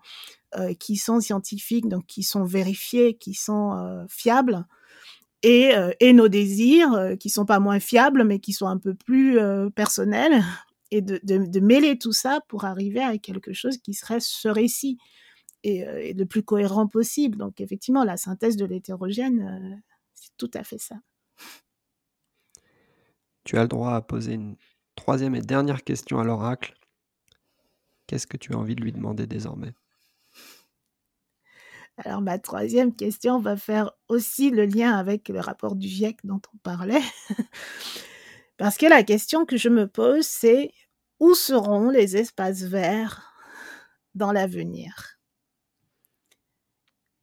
[0.56, 4.64] euh, qui sont scientifiques, donc qui sont vérifiées, qui sont fiables,
[5.42, 5.72] et,
[6.12, 9.38] nos désirs qui sont pas moins fiables, mais qui sont un peu plus
[9.74, 10.42] personnels,
[10.90, 14.96] et de, mêler tout ça pour arriver à quelque chose qui serait ce récit
[15.62, 17.36] et le plus cohérent possible.
[17.36, 19.82] Donc effectivement, la synthèse de l'hétérogène,
[20.14, 20.96] c'est tout à fait ça.
[23.48, 24.56] Tu as le droit à poser une
[24.94, 26.74] troisième et dernière question à l'oracle.
[28.06, 29.72] Qu'est-ce que tu as envie de lui demander désormais?
[31.96, 36.42] Alors ma troisième question va faire aussi le lien avec le rapport du GIEC dont
[36.52, 37.00] on parlait.
[38.58, 40.70] Parce que la question que je me pose, c'est
[41.18, 43.32] où seront les espaces verts
[44.14, 45.18] dans l'avenir?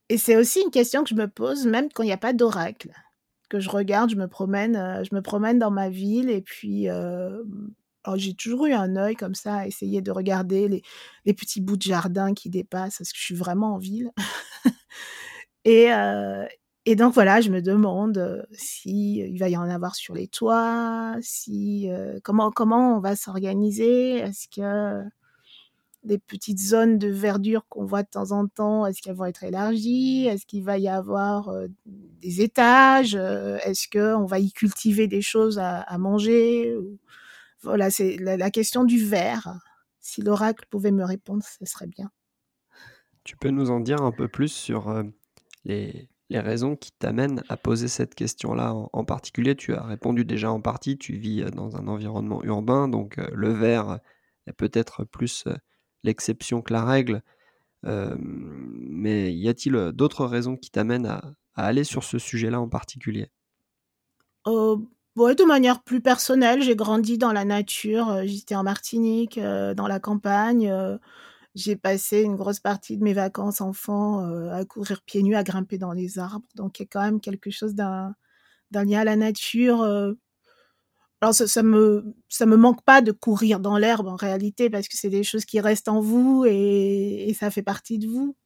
[0.09, 2.33] Et c'est aussi une question que je me pose même quand il n'y a pas
[2.33, 2.91] d'oracle
[3.49, 6.89] que je regarde, je me promène, euh, je me promène dans ma ville et puis
[6.89, 7.43] euh,
[8.15, 10.81] j'ai toujours eu un œil comme ça à essayer de regarder les,
[11.25, 14.11] les, petits bouts de jardin qui dépassent parce que je suis vraiment en ville.
[15.65, 16.45] et, euh,
[16.85, 21.15] et donc voilà, je me demande si il va y en avoir sur les toits,
[21.21, 21.89] si
[22.23, 25.03] comment comment on va s'organiser, est-ce que
[26.05, 29.43] des petites zones de verdure qu'on voit de temps en temps, est-ce qu'elles vont être
[29.43, 30.27] élargies?
[30.27, 33.15] Est-ce qu'il va y avoir euh, des étages?
[33.15, 36.75] Euh, Est-ce qu'on va y cultiver des choses à, manger?
[37.61, 39.59] Voilà, c'est la, question du verre.
[39.99, 42.11] Si l'oracle pouvait me répondre, ce serait bien.
[43.23, 45.03] Tu peux nous en dire un peu plus sur euh,
[45.63, 48.73] les, raisons qui t'amènent à poser cette question-là?
[48.93, 53.17] En, particulier Tu as répondu déjà en partie, tu vis dans un environnement urbain, donc
[53.17, 53.99] le verre
[54.47, 55.47] est peut-être plus
[56.05, 57.21] l'exception que la règle.
[57.83, 61.21] mais y a-t-il d'autres raisons qui t'amènent à,
[61.55, 63.29] aller sur ce sujet-là en particulier?
[64.47, 64.77] Euh,
[65.15, 68.21] De manière plus personnelle, j'ai grandi dans la nature.
[68.25, 70.71] J'étais en Martinique, dans la campagne.
[71.53, 74.19] j'ai passé une grosse partie de mes vacances enfants
[74.51, 76.47] à courir pieds nus, à grimper dans les arbres.
[76.55, 78.15] Donc il y a quand même quelque chose d'un
[78.71, 80.15] lien à la nature
[81.25, 84.95] alors ça, me ça me manque pas de courir dans l'herbe en réalité parce que
[84.95, 88.37] c'est des choses qui restent en vous et, ça fait partie de vous.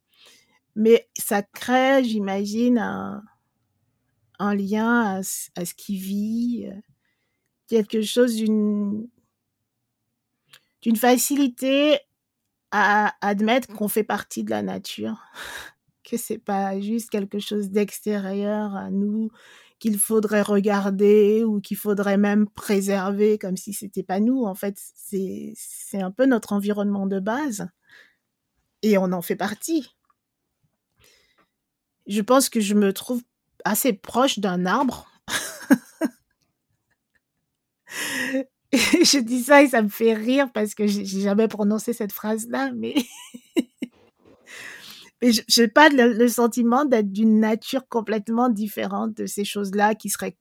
[0.78, 6.80] Mais ça crée, j'imagine, un, lien à, ce qui vit, euh,
[7.68, 9.10] quelque chose d'une
[10.82, 12.00] d'une facilité
[12.72, 15.18] à admettre qu'on fait partie de la nature,
[16.10, 19.32] que c'est pas juste quelque chose d'extérieur à nous
[19.80, 24.44] qu'il faudrait regarder ou qu'il faudrait même préserver comme si c'était pas nous.
[24.44, 27.68] En fait, c'est c'est un peu notre environnement de base
[28.82, 29.90] et on en fait partie.
[32.08, 33.22] Je pense que je me trouve
[33.66, 35.08] assez proche d'un arbre.
[38.74, 42.72] je dis ça et ça me fait rire parce que j'ai jamais prononcé cette phrase-là,
[42.76, 42.96] mais
[45.22, 50.10] mais je n'ai pas le, sentiment d'être d'une nature complètement différente de ces choses-là qui
[50.10, 50.38] seraient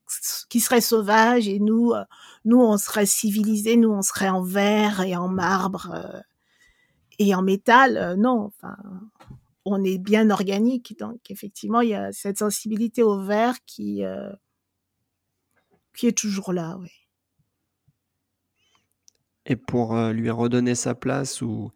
[0.48, 2.04] qui sauvages et nous euh,
[2.44, 6.20] nous on serait civilisés, nous on serait en verre et en marbre euh,
[7.18, 7.96] et en métal.
[7.96, 8.76] Euh, non, enfin
[9.64, 14.02] on est bien organique, donc effectivement il y a cette sensibilité au verre qui
[15.94, 16.90] qui est toujours là, oui.
[19.44, 21.72] Et pour lui redonner sa place ou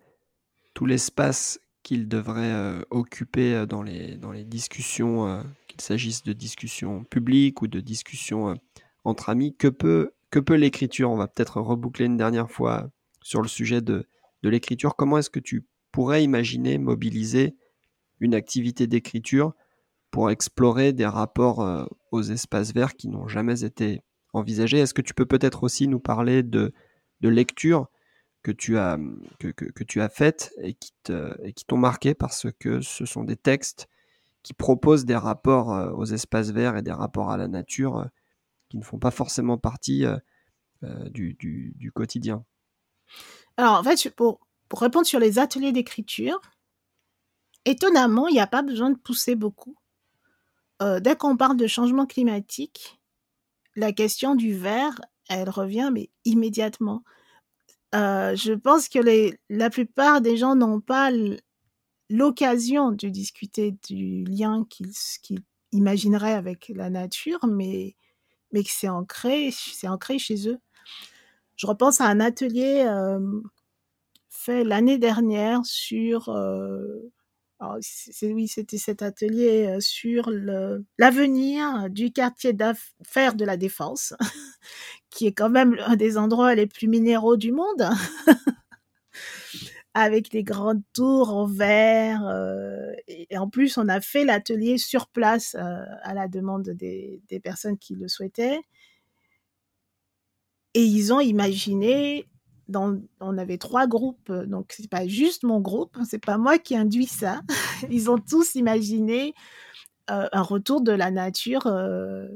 [0.75, 6.23] tout l'espace qu'il devrait euh, occuper euh, dans les, dans les discussions, euh, qu'il s'agisse
[6.23, 8.57] de discussions publiques ou de discussions
[9.05, 9.55] entre amis.
[9.57, 11.11] Que peut, que l'écriture?
[11.11, 12.91] On va peut-être reboucler une dernière fois
[13.23, 14.07] sur le sujet de,
[14.43, 14.97] de l'écriture.
[14.97, 17.55] Comment est-ce que tu pourrais imaginer mobiliser
[18.21, 19.53] une activité d'écriture
[20.11, 24.79] pour explorer des rapports aux espaces verts qui n'ont jamais été envisagés?
[24.79, 26.73] Est-ce que tu peux peut-être aussi nous parler de,
[27.21, 27.89] de lecture
[28.43, 28.99] que tu as,
[29.39, 33.05] que, que, tu as faites et qui, te, et qui t'ont marqué parce que ce
[33.05, 33.89] sont des textes
[34.43, 38.05] qui proposent des rapports euh, aux espaces verts et des rapports à la nature euh,
[38.69, 40.19] qui ne font pas forcément partie euh,
[41.11, 42.45] du, du, du, quotidien.
[43.57, 46.41] Alors, en fait, pour, pour répondre sur les ateliers d'écriture,
[47.65, 49.77] étonnamment, il n'y a pas besoin de pousser beaucoup.
[50.81, 52.99] dès qu'on parle de changement climatique,
[53.77, 57.05] la question du verre, elle revient, mais immédiatement.
[57.95, 58.99] Euh, je pense que
[59.51, 61.11] la plupart des gens n'ont pas
[62.09, 67.97] l'occasion de discuter du lien qu'ils imagineraient avec la nature, mais,
[68.53, 69.51] mais que c'est ancré,
[69.85, 70.59] ancré chez eux.
[71.57, 73.41] Je repense à un atelier euh,
[74.31, 77.13] fait l'année dernière sur euh,
[78.23, 80.31] oui, c'était cet atelier euh, sur
[80.99, 84.15] l'avenir du quartier d'affaires de la Défense,
[85.11, 87.89] qui est quand même un des endroits les plus minéraux du monde,
[89.95, 92.27] avec les grandes tours en verre.
[92.27, 97.41] Euh, et, en plus, on a fait l'atelier sur place euh, à la demande des
[97.43, 98.61] personnes qui le souhaitaient.
[100.75, 102.27] Et ils ont imaginé
[102.75, 106.77] on avait trois groupes, euh, donc c'est pas juste mon groupe, c'est pas moi qui
[106.77, 107.41] induis ça.
[107.91, 109.35] Ils ont tous imaginé
[110.11, 112.29] euh, un retour de la nature euh,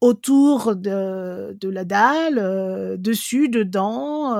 [0.00, 4.34] autour de, la dalle, dessus, dedans,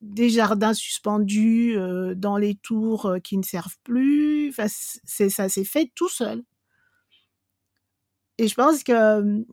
[0.00, 1.76] des jardins suspendus
[2.16, 4.48] dans les tours qui ne servent plus.
[4.48, 4.68] Enfin,
[5.04, 6.42] ça s'est fait tout seul.
[8.38, 9.44] Et je pense que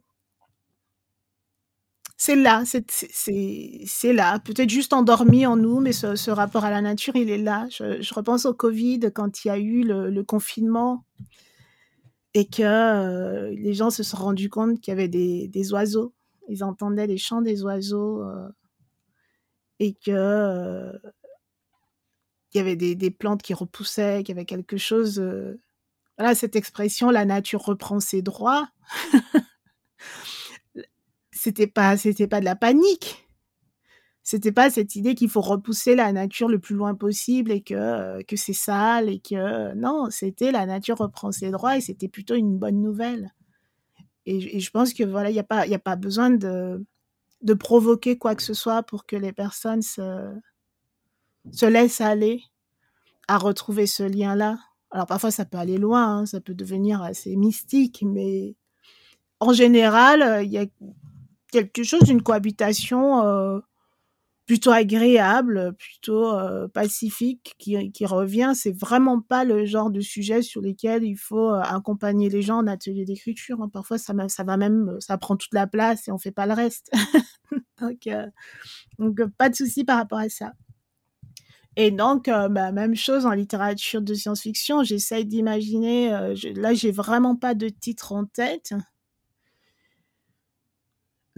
[2.22, 4.40] c'est là, c'est là.
[4.40, 7.66] Peut-être juste endormi en nous, mais ce, rapport à la nature, il est là.
[7.70, 11.06] Je, repense au Covid quand il y a eu le, confinement
[12.34, 16.14] et que euh, les gens se sont rendus compte qu'il y avait des, oiseaux.
[16.50, 18.50] Ils entendaient les chants des oiseaux euh,
[19.80, 20.92] et que euh,
[22.54, 25.24] il y avait des, plantes qui repoussaient, qu'il y avait quelque chose.
[26.18, 28.68] voilà, cette expression, la nature reprend ses droits.
[31.40, 33.26] c'était pas c'était pas de la panique.
[34.24, 37.74] C'était pas cette idée qu'il faut repousser la nature le plus loin possible et que
[37.74, 42.10] euh, que c'est sale et que non, c'était la nature reprend ses droits et c'était
[42.10, 43.34] plutôt une bonne nouvelle.
[44.26, 46.86] Et, je pense que voilà, il n'y a pas il a pas besoin de
[47.42, 50.34] de provoquer quoi que ce soit pour que les personnes se
[51.52, 52.44] se laissent aller
[53.30, 54.60] à retrouver ce lien-là.
[54.92, 58.56] Alors parfois ça peut aller loin, hein, ça peut devenir assez mystique, mais
[59.40, 60.66] en général, il y a
[61.52, 63.60] quelque chose d'une cohabitation euh,
[64.46, 68.54] plutôt agréable, plutôt euh, pacifique qui, revient.
[68.56, 72.58] C'est vraiment pas le genre de sujet sur lesquels il faut euh, accompagner les gens
[72.58, 73.62] en atelier d'écriture.
[73.62, 73.70] Hein.
[73.70, 76.54] Parfois, ça, ça va même, ça prend toute la place et on fait pas le
[76.54, 76.92] reste.
[77.80, 78.10] donc,
[78.98, 80.54] donc, pas de souci par rapport à ça.
[81.76, 84.84] Et donc, bah, même chose en littérature de science-fiction.
[84.84, 86.34] J'essaye d'imaginer.
[86.56, 88.74] là, j'ai vraiment pas de titre en tête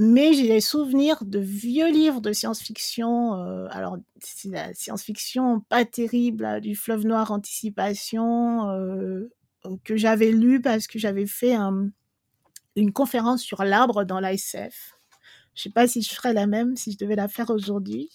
[0.03, 3.35] mais j'ai des souvenirs de vieux livres de science-fiction.
[3.35, 9.29] Euh, alors, c'est la science-fiction pas terrible, du fleuve noir anticipation, euh,
[9.83, 11.55] que j'avais lu parce que j'avais fait
[12.75, 14.95] une conférence sur l'arbre dans l'ASF.
[15.53, 18.09] Je sais pas si je ferais la même, si je devais la faire aujourd'hui.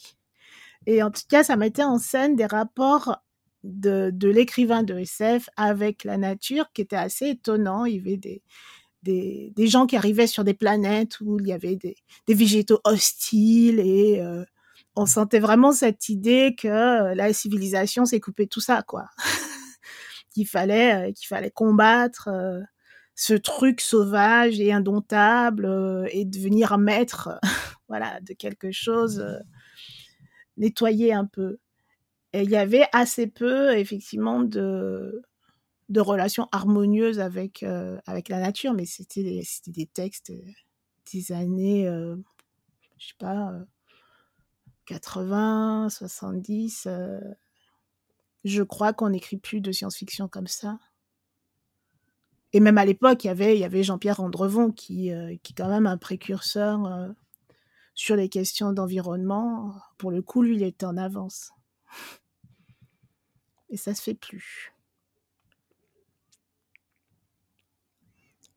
[0.87, 3.23] Et en tout cas, ça mettait en scène des rapports
[3.63, 7.85] de, l'écrivain de SF avec la nature qui était assez étonnant.
[7.85, 8.01] Il
[9.07, 11.97] des, gens qui arrivaient sur des planètes où il y avait des,
[12.27, 14.45] des végétaux hostiles et euh,
[14.95, 19.09] on sentait vraiment cette idée que euh, la civilisation s'est coupée tout ça, quoi.
[20.31, 22.29] qu'il fallait, euh, qu'il fallait combattre
[23.15, 27.39] ce truc sauvage et indomptable et devenir maître,
[27.89, 29.25] voilà, de quelque chose,
[30.57, 31.59] nettoyer un peu.
[32.33, 35.23] Et il y avait assez peu, effectivement, de,
[35.89, 40.33] de relations harmonieuses avec, euh, avec la nature, mais c'était des textes
[41.13, 42.17] des années, euh,
[42.99, 43.65] je sais pas, euh,
[44.87, 46.87] 80, 70.
[46.87, 47.21] euh,
[48.45, 50.79] je crois qu'on n'écrit plus de science-fiction comme ça.
[52.53, 53.31] Et même à l'époque, il y
[53.65, 57.09] avait, Jean-Pierre Andrevon qui, euh, qui est quand même un précurseur euh,
[57.95, 59.75] sur les questions d'environnement.
[59.99, 61.51] Pour le coup, lui, il était en avance.
[63.69, 64.73] Et ça se fait plus.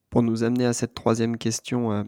[0.09, 2.03] Pour nous amener à cette troisième question euh,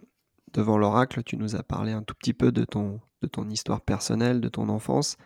[0.54, 3.82] devant l'oracle, tu nous as parlé un tout petit peu de ton, de ton histoire
[3.82, 5.18] personnelle, de ton enfance.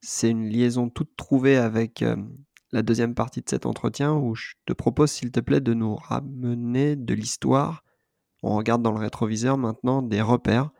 [0.00, 2.16] C'est une liaison toute trouvée avec euh,
[2.72, 5.94] la deuxième partie de cet entretien où je te propose, s'il te plaît, de nous
[5.94, 7.84] ramener de l'histoire.
[8.42, 10.70] On regarde dans le rétroviseur maintenant des repères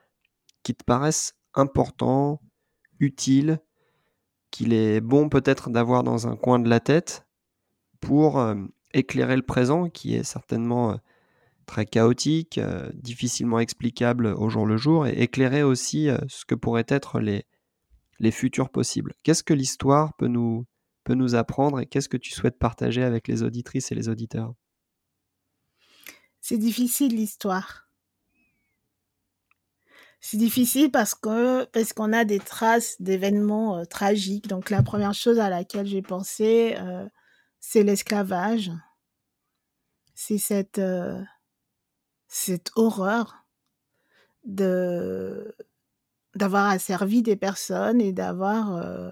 [0.64, 2.42] qui te paraissent importants,
[2.98, 3.60] utiles,
[4.50, 7.26] qu'il est bon peut-être d'avoir dans un coin de la tête
[8.00, 8.56] pour euh,
[8.92, 10.98] éclairer le présent qui est certainement
[11.68, 16.56] très chaotique, euh, difficilement explicable au jour le jour, et éclairer aussi euh, ce que
[16.56, 17.46] pourraient être les,
[18.18, 19.14] les futurs possibles.
[19.22, 20.66] Qu'est-ce que l'histoire peut nous,
[21.04, 24.54] peut nous apprendre et qu'est-ce que tu souhaites partager avec les auditrices et les auditeurs?
[26.40, 27.88] C'est difficile l'histoire.
[30.20, 34.48] C'est difficile parce que parce qu'on a des traces d'événements euh, tragiques.
[34.48, 36.76] Donc la première chose à laquelle j'ai pensé,
[37.60, 38.72] c'est l'esclavage.
[40.14, 40.80] C'est cette
[42.28, 43.44] cette horreur
[44.44, 45.54] de
[46.34, 49.10] d'avoir asservi des personnes et d'avoir euh,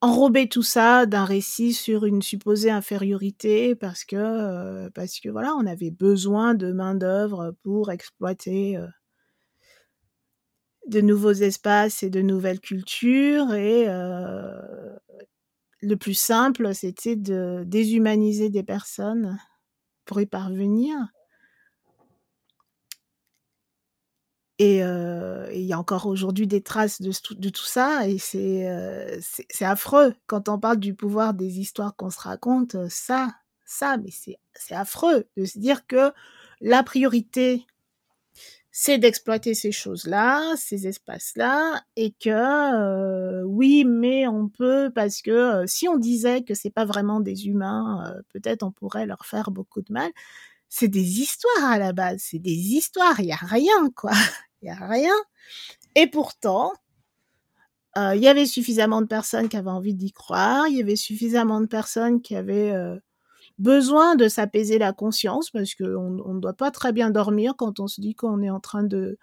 [0.00, 5.54] enrobé tout ça d'un récit sur une supposée infériorité parce que euh, parce que voilà
[5.54, 8.86] on avait besoin de main d'œuvre pour exploiter euh,
[10.88, 13.86] de nouveaux espaces et de nouvelles cultures et
[15.80, 19.38] le plus simple c'était de déshumaniser des personnes
[20.04, 20.94] pour y parvenir
[24.64, 27.10] Et euh, il y a encore aujourd'hui des traces de,
[27.50, 29.20] tout ça, et c'est euh,
[29.60, 30.14] affreux.
[30.26, 33.34] Quand on parle du pouvoir des histoires qu'on se raconte, ça,
[33.66, 36.12] ça, mais c'est affreux de se dire que
[36.62, 37.66] la priorité,
[38.70, 45.30] c'est d'exploiter ces choses-là, ces espaces-là, et que euh, oui, mais on peut, parce que
[45.30, 49.26] euh, si on disait que c'est pas vraiment des humains, euh, peut-être on pourrait leur
[49.26, 50.10] faire beaucoup de mal
[50.76, 54.10] c'est des histoires à la base, c'est des histoires, il y a rien quoi,
[54.70, 55.14] a rien.
[55.94, 56.72] Et pourtant,
[57.96, 60.96] il euh, y avait suffisamment de personnes qui avaient envie d'y croire, il y avait
[60.96, 62.98] suffisamment de personnes qui avaient euh,
[63.58, 67.80] besoin de s'apaiser la conscience parce qu'on on ne doit pas très bien dormir quand
[67.80, 69.18] on se dit qu'on est en train de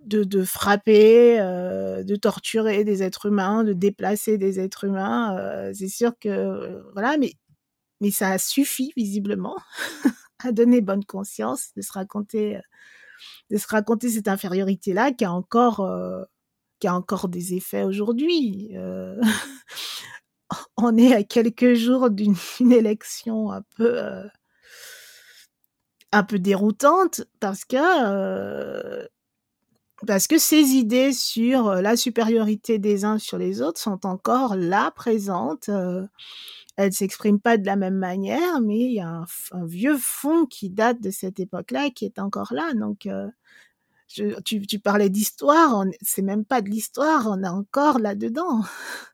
[0.00, 5.72] de, de frapper, euh, de torturer des êtres humains, de déplacer des êtres humains.
[5.74, 7.34] C'est sûr que voilà, mais
[8.00, 9.56] mais ça a suffi visiblement
[10.40, 12.60] à donner bonne conscience de se raconter
[13.52, 16.24] de se raconter cette infériorité là qui a encore euh,
[16.80, 19.20] qui a encore des effets aujourd'hui euh,
[20.78, 22.34] on est à quelques jours d'une
[22.72, 24.26] élection un peu euh,
[26.12, 29.06] un peu déroutante parce que
[30.06, 34.90] parce que ces idées sur la supériorité des uns sur les autres sont encore là
[34.90, 35.70] présentes
[36.76, 40.46] elle s'exprime pas de la même manière, mais il y a un, un, vieux fond
[40.46, 42.72] qui date de cette époque-là qui est encore là.
[42.74, 43.28] Donc, euh,
[44.08, 48.62] je, tu, tu, parlais d'histoire, c'est même pas de l'histoire, on est encore là-dedans.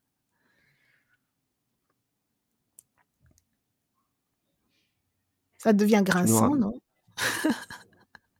[5.58, 6.80] Ça devient grinçant, tu non?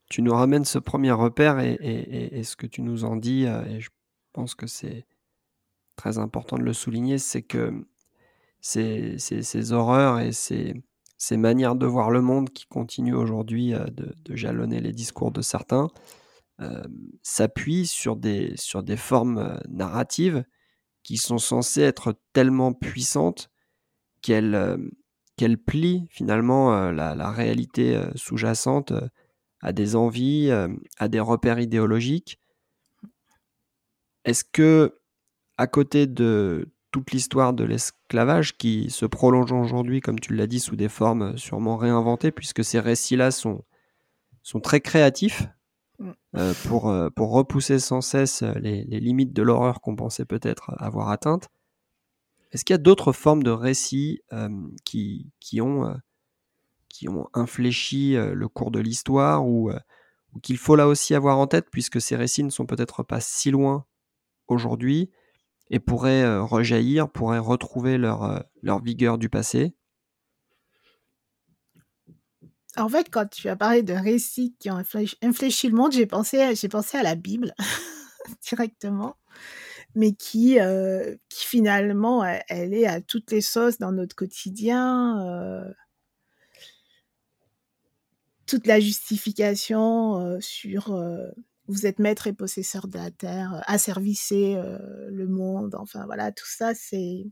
[0.09, 3.45] Tu nous ramènes ce premier repère et, et, et, ce que tu nous en dis,
[3.45, 3.91] euh, et je
[4.33, 5.07] pense que c'est
[5.97, 7.85] très important de le souligner, c'est que
[8.61, 10.75] ces, ces, horreurs et ces,
[11.17, 15.31] ces, manières de voir le monde qui continuent aujourd'hui euh, de, de, jalonner les discours
[15.31, 15.89] de certains
[16.61, 16.83] euh,
[17.23, 20.45] s'appuient sur des, sur des formes euh, narratives
[21.05, 23.49] qui sont censées être tellement puissantes
[24.23, 24.77] qu'elles euh,
[25.67, 28.93] plient finalement euh, la, la, réalité sous-jacente
[29.61, 30.51] à des envies,
[30.99, 32.41] à des repères idéologiques.
[34.25, 34.99] Est-ce que,
[35.59, 40.61] à côté de toute l'histoire de l'esclavage qui se prolonge aujourd'hui, comme tu l'as dit,
[40.61, 43.65] sous des formes sûrement réinventées, puisque ces récits-là sont,
[44.43, 45.47] sont très créatifs
[45.99, 46.11] mm.
[46.37, 51.11] euh, pour, euh, pour repousser sans cesse les, limites de l'horreur qu'on pensait peut-être avoir
[51.11, 51.49] atteintes.
[52.53, 54.49] Est-ce qu'il y a d'autres formes de récits euh,
[54.85, 55.95] qui, qui, ont,
[56.89, 59.71] qui ont infléchi le cours de l'histoire ou,
[60.33, 63.21] ou qu'il faut là aussi avoir en tête, puisque ces récits ne sont peut-être pas
[63.21, 63.85] si loin
[64.47, 65.11] aujourd'hui?
[65.71, 69.75] Et pourraient euh, rejaillir, pourraient retrouver leur, euh, leur vigueur du passé
[72.77, 74.83] En fait, quand tu as parlé de récits qui ont
[75.23, 77.55] infléchi, le monde, j'ai pensé, pensé à la Bible
[78.43, 79.17] directement,
[79.95, 85.65] mais qui, euh, qui finalement, elle, est à toutes les sauces dans notre quotidien.
[88.47, 90.99] toute la justification sur
[91.69, 94.79] vous êtes maître et possesseur de la terre, euh, asservissez euh,
[95.11, 97.27] le monde, enfin voilà, tout ça, c'est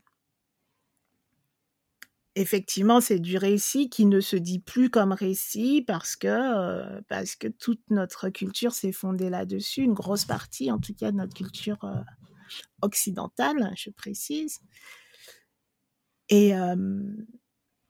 [2.34, 7.34] effectivement, c'est du récit qui ne se dit plus comme récit parce que, euh, parce
[7.34, 11.34] que toute notre culture s'est fondée là-dessus, une grosse partie en tout cas de notre
[11.34, 11.78] culture
[12.82, 14.59] occidentale, je précise.
[16.28, 16.53] Et,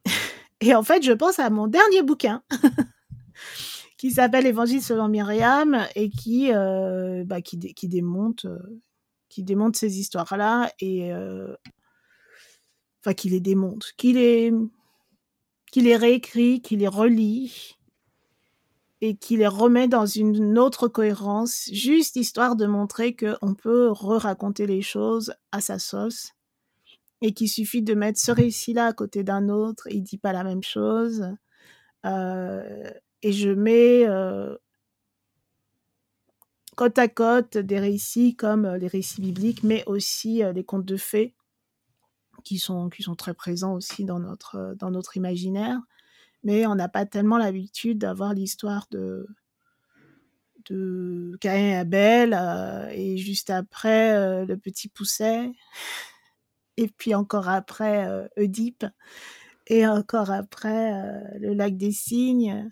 [0.60, 2.44] et en fait, je pense à mon dernier bouquin
[3.96, 8.80] qui s'appelle Évangile selon Myriam et qui, euh, bah, qui, démonte, euh,
[9.28, 11.54] qui démonte ces histoires-là et euh,
[13.00, 14.52] enfin qui les démonte, qui les,
[15.72, 17.78] qui les réécrit, qui les relit
[19.00, 24.66] et qui les remet dans une autre cohérence, juste histoire de montrer qu'on peut re-raconter
[24.66, 26.32] les choses à sa sauce
[27.22, 30.44] et qu'il suffit de mettre ce récit-là à côté d'un autre, il dit pas la
[30.44, 31.26] même chose.
[33.26, 34.56] Et je mets euh,
[36.76, 40.84] côte à côte des récits comme euh, les récits bibliques, mais aussi euh, les contes
[40.84, 41.34] de fées
[42.44, 45.80] qui sont, qui sont très présents aussi dans notre, dans notre imaginaire.
[46.44, 49.26] Mais on n'a pas tellement l'habitude d'avoir l'histoire de,
[50.70, 52.32] de Caïn et Abel,
[52.92, 55.50] et juste après le petit pousset,
[56.76, 58.86] et puis encore après Oedipe,
[59.66, 60.92] et encore après
[61.40, 62.70] le lac des cygnes,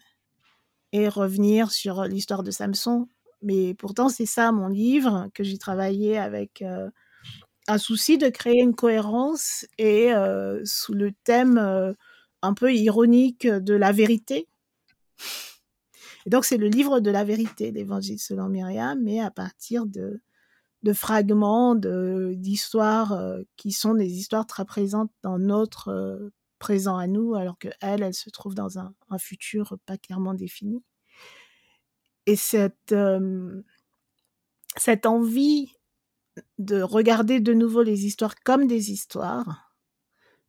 [0.94, 3.08] et revenir sur l'histoire de Samson.
[3.42, 6.88] Mais pourtant, c'est ça mon livre, que j'ai travaillé avec euh,
[7.66, 11.92] un souci de créer une cohérence et euh, sous le thème euh,
[12.42, 14.46] un peu ironique de la vérité.
[16.26, 20.22] Donc, c'est le livre de la vérité, l'évangile selon Myriam, mais à partir de,
[20.84, 23.20] de fragments d'histoires
[23.56, 28.30] qui sont des histoires très présentes dans notre présent à nous, alors que elle, se
[28.30, 30.82] trouve dans un, futur pas clairement défini.
[32.26, 32.94] Et cette,
[34.76, 35.76] cette envie
[36.58, 39.72] de regarder de nouveau les histoires comme des histoires,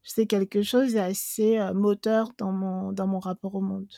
[0.04, 3.92] c'est quelque chose d'assez moteur dans mon, dans mon rapport au monde.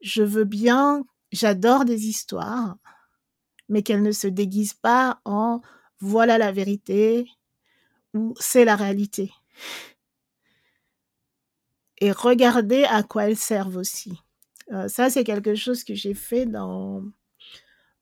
[0.00, 2.76] Je veux bien, j'adore des histoires,
[3.68, 5.60] mais qu'elles ne se déguisent pas en
[6.00, 7.28] voilà la vérité
[8.14, 9.32] ou c'est la réalité
[12.00, 14.22] et regarder à quoi elles servent aussi.
[14.72, 17.02] Euh, ça, c'est quelque chose que j'ai fait dans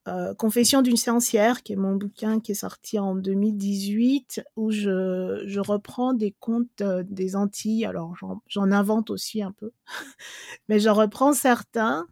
[0.09, 5.59] euh, Confession d'une séancière, qui est mon bouquin qui est sorti en 2018, où je,
[5.59, 7.87] reprends des contes euh, des Antilles.
[7.87, 8.15] Alors,
[8.47, 9.73] j'en invente aussi un peu,
[10.69, 12.07] mais je reprends certains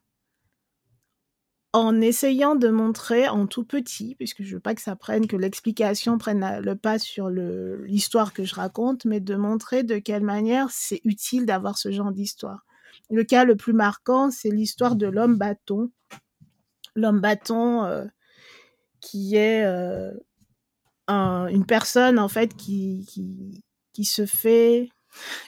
[1.75, 5.37] en essayant de montrer en tout petit, puisque je veux pas que ça prenne, que
[5.37, 10.68] l'explication prenne le pas sur l'histoire que je raconte, mais de montrer de quelle manière
[10.70, 12.64] c'est utile d'avoir ce genre d'histoire.
[13.11, 15.91] Le cas le plus marquant, c'est l'histoire de l'homme bâton.
[16.95, 18.05] L'homme bâton euh,
[19.01, 20.12] qui est euh,
[21.09, 24.91] une personne en fait qui, qui, qui se fait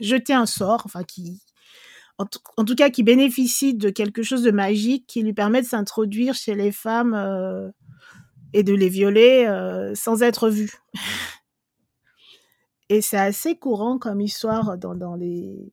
[0.00, 1.40] jeter un sort, enfin qui,
[2.18, 6.34] en, tout cas qui bénéficie de quelque chose de magique qui lui permet de s'introduire
[6.34, 7.70] chez les femmes euh,
[8.52, 10.72] et de les violer euh, sans être vu.
[12.88, 15.72] et c'est assez courant comme histoire dans, les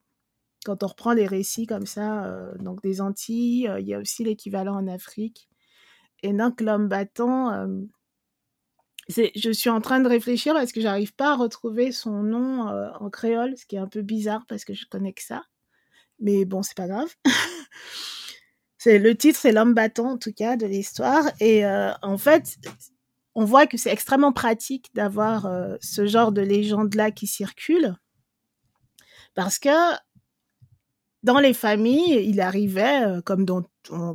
[0.66, 4.24] quand on reprend les récits comme ça, euh, donc des Antilles, il y a aussi
[4.24, 5.50] l'équivalent en Afrique.
[6.24, 7.68] Et donc l'homme battant,
[9.10, 12.68] je suis en train de réfléchir parce que j'arrive pas à retrouver son nom
[13.00, 15.44] en créole, ce qui est un peu bizarre parce que je connais que ça
[16.24, 17.14] mais bon, c'est pas grave.
[18.78, 22.58] c'est le titre, c'est l'homme battant en tout cas de l'histoire, et euh, en fait,
[23.36, 27.96] on voit que c'est extrêmement pratique d'avoir euh, ce genre de légende là qui circule,
[29.36, 29.70] parce que
[31.24, 33.64] dans les familles, il arrivait, euh, comme dans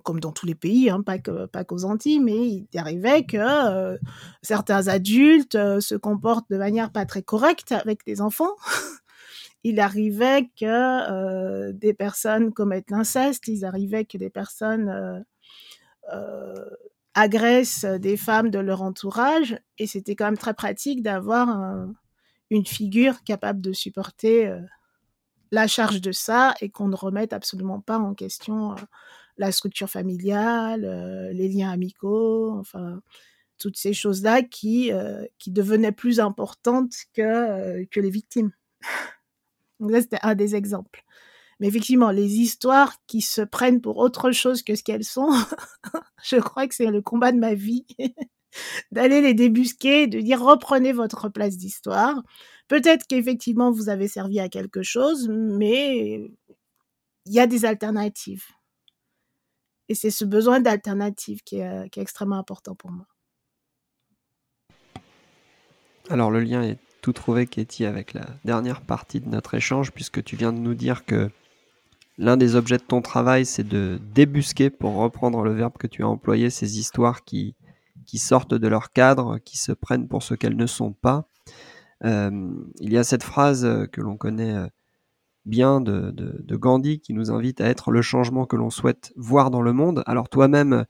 [0.03, 3.99] comme dans tous les pays, hein, pas que pas qu'aux Antilles, mais il arrivait que
[4.41, 8.57] certains adultes se comportent de manière pas très correcte avec les enfants.
[9.65, 15.25] il arrivait que des personnes commettent l'inceste, il arrivait que des personnes
[17.15, 21.89] agressent des femmes de leur entourage, et c'était quand même très pratique d'avoir
[22.51, 24.53] une figure capable de supporter
[25.51, 28.77] la charge de ça et qu'on ne remette absolument pas en question
[29.39, 33.01] la structure familiale, les liens amicaux, enfin
[33.59, 34.93] toutes ces choses-là qui,
[35.47, 38.53] devenaient plus importantes que les victimes.
[39.81, 41.05] Donc là, c'était un des exemples.
[41.61, 45.31] Mais effectivement, les histoires qui se prennent pour autre chose que ce qu'elles sont,
[46.23, 47.87] je crois que c'est le combat de ma vie.
[48.93, 52.23] d'aller les débusquer, de dire reprenez votre place d'histoire.
[52.69, 56.31] Peut-être qu'effectivement vous avez servi à quelque chose, mais
[57.27, 58.47] il y a des alternatives.
[59.89, 63.07] Et c'est ce besoin d'alternative qui, est, extrêmement important pour moi.
[66.11, 66.79] Alors le lien est
[67.09, 70.75] tout trouvé, Katie, avec la dernière partie de notre échange, puisque tu viens de nous
[70.75, 71.31] dire que
[72.19, 76.03] l'un des objets de ton travail, c'est de débusquer, pour reprendre le verbe que tu
[76.03, 77.55] as employé, ces histoires qui,
[78.05, 81.31] qui sortent de leur cadre, qui se prennent pour ce qu'elles ne sont pas.
[82.05, 84.67] Euh, il y a cette phrase euh, que l'on connaît euh,
[85.47, 86.13] bien de,
[86.57, 90.03] Gandhi qui nous invite à être le changement que l'on souhaite voir dans le monde.
[90.05, 90.85] Alors toi-même,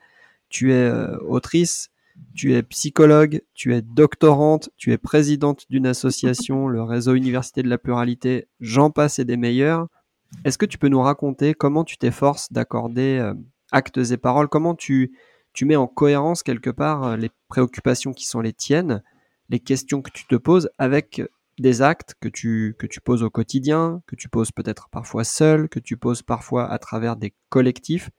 [0.49, 0.91] tu es
[1.29, 1.91] autrice,
[2.35, 7.69] tu es psychologue, tu es doctorante, tu es présidente d'une association, le réseau Université de
[7.69, 9.89] la Pluralité, j'en passe et des meilleurs.
[10.45, 13.33] Est-ce que tu peux nous raconter comment tu t'efforces d'accorder
[13.73, 15.13] actes et paroles, comment tu
[15.53, 19.03] tu mets en cohérence quelque part euh, les préoccupations qui sont les tiennes,
[19.49, 21.21] les questions que tu te poses avec
[21.59, 25.69] des actes que tu, que tu poses au quotidien, que tu poses peut-être parfois seul,
[25.69, 28.11] que tu poses parfois à travers des collectifs?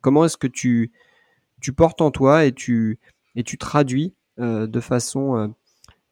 [0.00, 0.90] Comment est-ce que tu,
[1.60, 2.98] tu portes en toi et tu,
[3.38, 5.48] et tu traduis euh, de façon euh,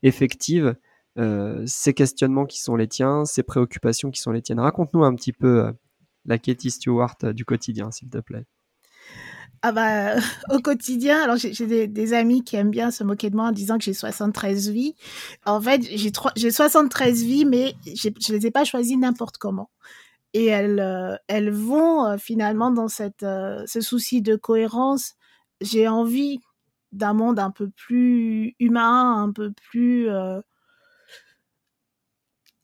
[0.03, 0.77] effective
[1.64, 5.33] ces questionnements qui sont les tiens, ces préoccupations qui sont les tiennes Raconte-nous un petit
[5.33, 5.72] peu
[6.27, 8.45] la Katie Stewart du quotidien, s'il te plaît.
[9.62, 10.16] Ah bah,
[10.51, 13.79] au quotidien, alors j'ai des, amis qui aiment bien se moquer de moi en disant
[13.79, 14.95] que j'ai 73 vies.
[15.47, 19.70] En fait, j'ai j'ai 73 vies, mais je les ai pas choisies n'importe comment.
[20.35, 25.14] Et elles, euh, elles vont euh, finalement dans cette, euh, ce souci de cohérence.
[25.62, 26.41] J'ai envie
[26.97, 30.09] d'un monde un peu plus humain, un peu plus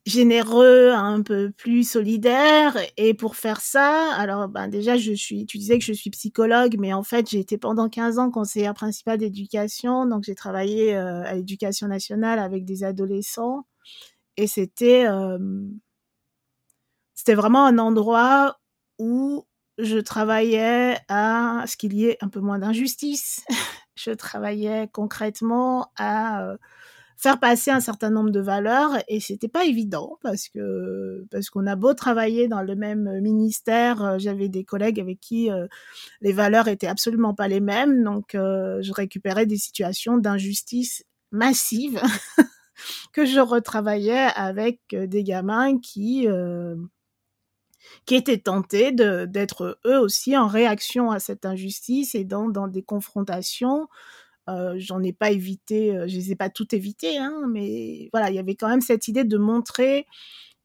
[0.07, 2.77] généreux, un peu plus solidaire.
[2.97, 6.77] Et pour faire ça, alors ben déjà, je suis, tu disais que je suis psychologue,
[6.79, 10.07] mais en fait, j'ai été pendant 15 ans conseillère principale d'éducation.
[10.07, 13.67] Donc, j'ai travaillé euh, à l'éducation nationale avec des adolescents.
[14.37, 15.39] Et c'était, euh,
[17.15, 18.59] c'était vraiment un endroit
[18.99, 19.47] où
[19.79, 23.45] je travaillais à ce qu'il y ait un peu moins d'injustice.
[24.03, 26.57] je travaillais concrètement à euh,
[27.17, 31.67] faire passer un certain nombre de valeurs et c'était pas évident parce que parce qu'on
[31.67, 35.67] a beau travailler dans le même ministère, euh, j'avais des collègues avec qui euh,
[36.21, 42.01] les valeurs étaient absolument pas les mêmes, donc je récupérais des situations d'injustice massive
[43.13, 46.27] que je retravaillais avec des gamins qui
[48.07, 52.83] qui étaient tentés d'être eux aussi en réaction à cette injustice et dans, dans des
[52.83, 53.89] confrontations
[54.49, 58.31] euh, j'en ai pas évité, euh, je les ai pas toutes évitées, hein, mais voilà,
[58.31, 60.07] il y avait quand même cette idée de montrer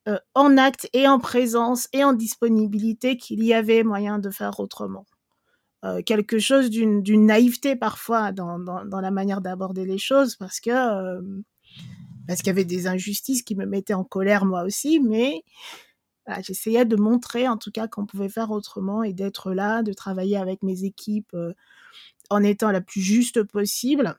[0.07, 4.59] euh, en acte et en présence et en disponibilité qu'il y avait moyen de faire
[4.59, 5.05] autrement.
[6.05, 10.71] quelque chose d'une naïveté parfois dans, dans, la manière d'aborder les choses parce que
[12.27, 15.43] parce qu'il y avait des injustices qui me mettaient en colère moi aussi, mais
[16.41, 20.37] j'essayais de montrer en tout cas qu'on pouvait faire autrement et d'être là, de travailler
[20.37, 21.35] avec mes équipes
[22.29, 24.17] en étant la plus juste possible,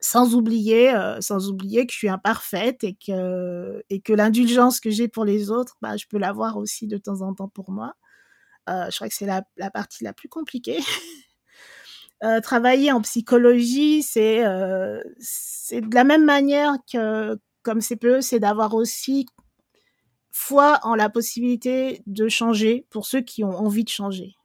[0.00, 4.90] sans oublier, euh, sans oublier que je suis imparfaite et que, et que l'indulgence que
[4.90, 7.94] j'ai pour les autres, bah, je peux l'avoir aussi de temps en temps pour moi.
[8.68, 10.78] Euh, je crois que c'est la, la, partie la plus compliquée.
[12.24, 18.74] euh, travailler en psychologie, euh, c'est de la même manière que comme CPE, c'est d'avoir
[18.74, 19.26] aussi
[20.30, 24.36] foi en la possibilité de changer pour ceux qui ont envie de changer.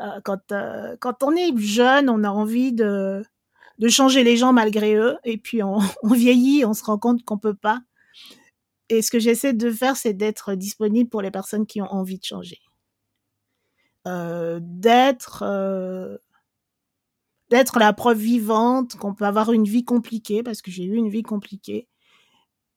[0.00, 3.24] Euh, quand, euh, quand on est jeune, on a envie de,
[3.88, 7.54] changer les gens malgré eux, et puis on, vieillit, on se rend compte qu'on peut
[7.54, 7.80] pas.
[8.88, 12.18] Et ce que j'essaie de faire, c'est d'être disponible pour les personnes qui ont envie
[12.18, 12.60] de changer.
[14.06, 15.42] Euh, d'être
[17.78, 21.22] la preuve vivante qu'on peut avoir une vie compliquée parce que j'ai eu une vie
[21.22, 21.88] compliquée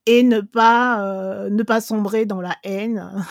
[0.07, 3.23] et ne pas euh, ne pas sombrer dans la haine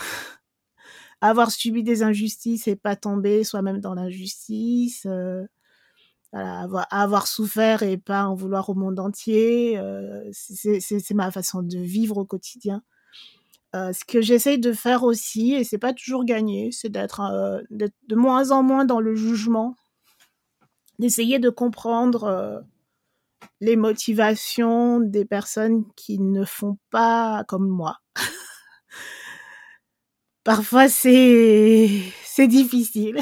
[1.21, 5.43] avoir subi des injustices et pas tomber soi-même dans l'injustice, euh,
[6.31, 9.79] avoir, souffert et pas en vouloir au monde entier.
[9.79, 12.83] Euh, c'est ma façon de vivre au quotidien.
[13.73, 17.21] Ce que j'essaye de faire aussi, et c'est pas toujours gagné, c'est d'être
[17.71, 19.75] de moins en moins dans le jugement,
[20.99, 22.63] d'essayer de comprendre
[23.61, 27.97] les motivations des personnes qui ne font pas comme moi.
[30.43, 31.89] Parfois c'est
[32.23, 33.17] c'est difficile.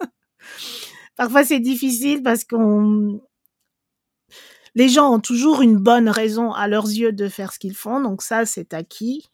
[1.16, 3.20] Parfois c'est difficile parce qu'on
[4.74, 8.00] les gens ont toujours une bonne raison à leurs yeux de faire ce qu'ils font,
[8.00, 9.28] donc ça c'est acquis.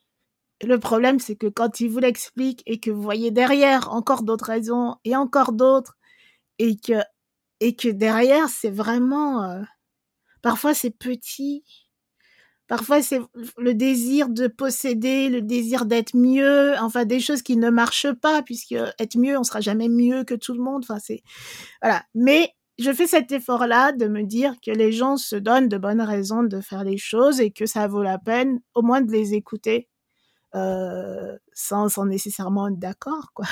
[0.63, 4.47] Le problème, c'est que quand il vous l'explique et que vous voyez derrière encore d'autres
[4.47, 5.97] raisons et encore d'autres,
[6.59, 6.95] et que,
[7.61, 9.63] et que derrière, c'est vraiment, euh,
[10.43, 11.65] parfois c'est petit,
[12.67, 13.21] parfois c'est
[13.57, 18.43] le désir de posséder, le désir d'être mieux, enfin des choses qui ne marchent pas,
[18.43, 21.23] puisque être mieux, on sera jamais mieux que tout le monde, enfin c'est,
[21.83, 22.03] voilà.
[22.15, 26.01] Mais je fais cet effort-là de me dire que les gens se donnent de bonnes
[26.01, 29.35] raisons de faire les choses et que ça vaut la peine au moins de les
[29.35, 29.89] écouter
[30.55, 33.47] euh, sans, sans, nécessairement être d'accord, quoi.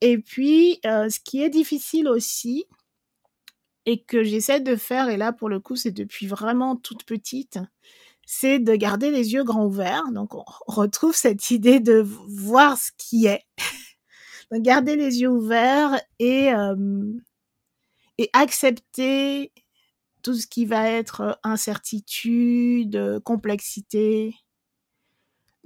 [0.00, 2.66] Et puis, euh, ce qui est difficile aussi,
[3.86, 7.58] et que j'essaie de faire, et là pour le coup c'est depuis vraiment toute petite,
[8.26, 10.10] c'est de garder les yeux grands ouverts.
[10.12, 13.44] Donc on retrouve cette idée de voir ce qui est.
[14.52, 17.12] Donc garder les yeux ouverts et, euh,
[18.18, 19.52] et accepter
[20.22, 24.34] tout ce qui va être incertitude, complexité,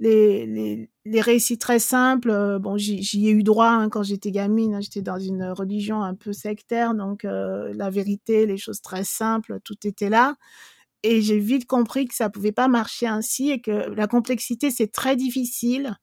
[0.01, 4.73] les, les, récits très simples, euh, bon, j'y ai eu droit hein, quand j'étais gamine,
[4.73, 9.03] hein, j'étais dans une religion un peu sectaire, donc euh, la vérité, les choses très
[9.03, 10.35] simples, tout était là.
[11.03, 14.91] Et j'ai vite compris que ça pouvait pas marcher ainsi et que la complexité, c'est
[14.91, 15.95] très difficile,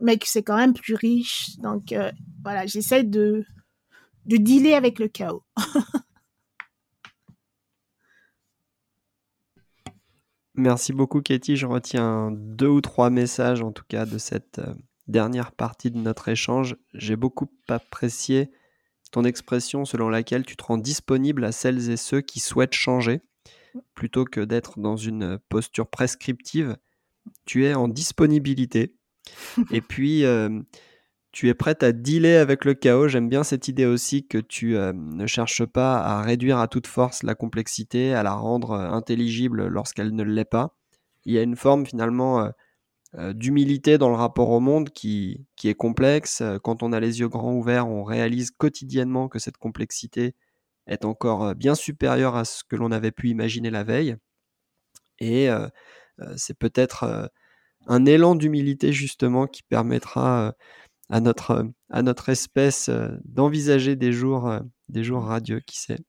[0.00, 1.58] mais que c'est quand même plus riche.
[1.58, 2.10] Donc euh,
[2.42, 3.44] voilà, j'essaie de,
[4.24, 5.42] de dealer avec le chaos.
[10.56, 14.74] Merci beaucoup Katie, je retiens deux ou trois messages en tout cas de cette euh,
[15.06, 16.76] dernière partie de notre échange.
[16.94, 18.50] J'ai beaucoup apprécié
[19.12, 23.20] ton expression selon laquelle tu te rends disponible à celles et ceux qui souhaitent changer
[23.94, 26.76] plutôt que d'être dans une posture prescriptive.
[27.44, 28.96] Tu es en disponibilité.
[29.70, 30.60] et puis, euh,
[31.36, 33.08] tu es prête à dealer avec le chaos.
[33.08, 36.86] J'aime bien cette idée aussi que tu euh, ne cherches pas à réduire à toute
[36.86, 40.74] force la complexité, à la rendre euh, intelligible lorsqu'elle ne l'est pas.
[41.26, 42.50] Il y a une forme finalement
[43.18, 46.42] euh, d'humilité dans le rapport au monde qui, qui est complexe.
[46.62, 50.34] Quand on a les yeux grands ouverts, on réalise quotidiennement que cette complexité
[50.86, 54.16] est encore bien supérieure à ce que l'on avait pu imaginer la veille.
[55.18, 55.48] Et
[56.36, 57.30] c'est peut-être
[57.86, 60.54] un élan d'humilité justement qui permettra
[61.08, 66.00] à notre, à notre espèce euh, d'envisager des jours, euh, des jours radieux, qui sait.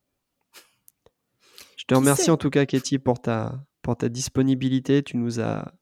[1.76, 5.02] Je te remercie en tout cas, Katie, pour ta, pour ta disponibilité.
[5.02, 5.72] Tu nous as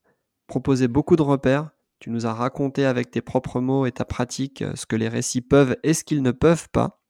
[0.47, 1.71] proposé beaucoup de repères.
[1.99, 5.09] Tu nous as raconté avec tes propres mots et ta pratique euh, ce que les
[5.09, 7.03] récits peuvent et ce qu'ils ne peuvent pas.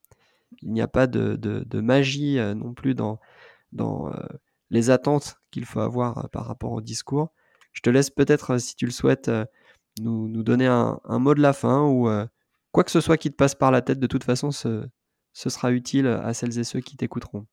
[0.63, 3.19] Il n'y a pas de, de, magie non plus dans,
[3.73, 4.11] dans
[4.71, 7.33] les attentes qu'il faut avoir par rapport au discours.
[7.73, 9.31] Je te laisse peut-être, si tu le souhaites,
[10.01, 12.27] nous, nous donner un, un, mot de la fin ou euh,
[12.73, 14.87] quoi que ce soit qui te passe par la tête, de toute façon, ce,
[15.33, 17.47] ce sera utile à celles et ceux qui t'écouteront.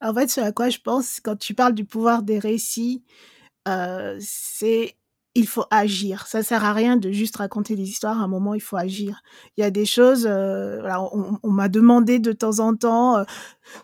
[0.00, 3.04] En fait, ce à quoi je pense quand tu parles du pouvoir des récits,
[3.66, 4.96] euh, c'est
[5.34, 6.26] il faut agir.
[6.26, 8.20] Ça sert à rien de juste raconter des histoires.
[8.20, 9.20] À un moment, il faut agir.
[9.56, 10.26] Il y a des choses.
[10.28, 10.82] Euh,
[11.42, 13.24] on, m'a demandé de temps en temps euh,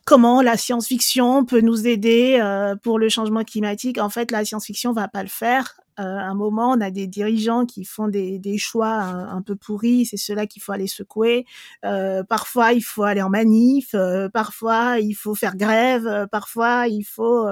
[0.05, 2.41] comment la science-fiction peut nous aider
[2.83, 3.99] pour le changement climatique.
[3.99, 5.77] En fait, la science-fiction va pas le faire.
[6.01, 10.07] Euh, un moment, on a des dirigeants qui font des, choix un, peu pourris.
[10.07, 11.47] C'est cela qu'il faut aller secouer.
[12.28, 13.95] parfois, il faut aller en manif.
[14.32, 16.28] parfois, il faut faire grève.
[16.30, 17.47] parfois, il faut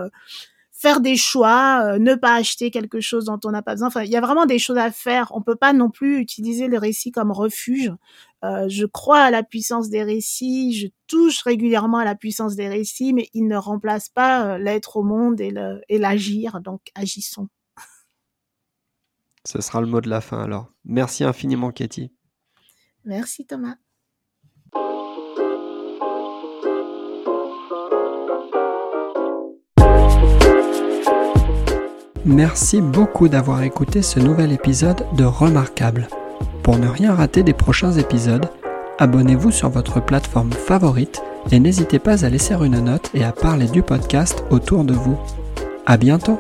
[0.83, 3.87] faire des choix, euh, ne pas acheter quelque chose dont on n'a pas besoin.
[3.87, 5.31] Enfin, il y a vraiment des choses à faire.
[5.33, 7.93] On peut pas non plus utiliser le récit comme refuge.
[8.45, 12.69] Euh, je crois à la puissance des récits, je touche régulièrement à la puissance des
[12.69, 16.61] récits, mais ils ne remplacent pas euh, l'être au monde et l'agir.
[16.61, 17.47] Donc, agissons.
[19.45, 20.73] Ce sera le mot de la fin alors.
[20.85, 22.13] Merci infiniment, Katie.
[23.05, 23.77] Merci, Thomas.
[32.25, 36.07] Merci beaucoup d'avoir écouté ce nouvel épisode de Remarquable.
[36.63, 38.49] Pour ne rien rater des prochains épisodes,
[38.99, 41.21] abonnez-vous sur votre plateforme favorite
[41.51, 45.19] et n'hésitez pas à laisser une note et à parler du podcast autour de vous.
[45.85, 46.39] À bientôt!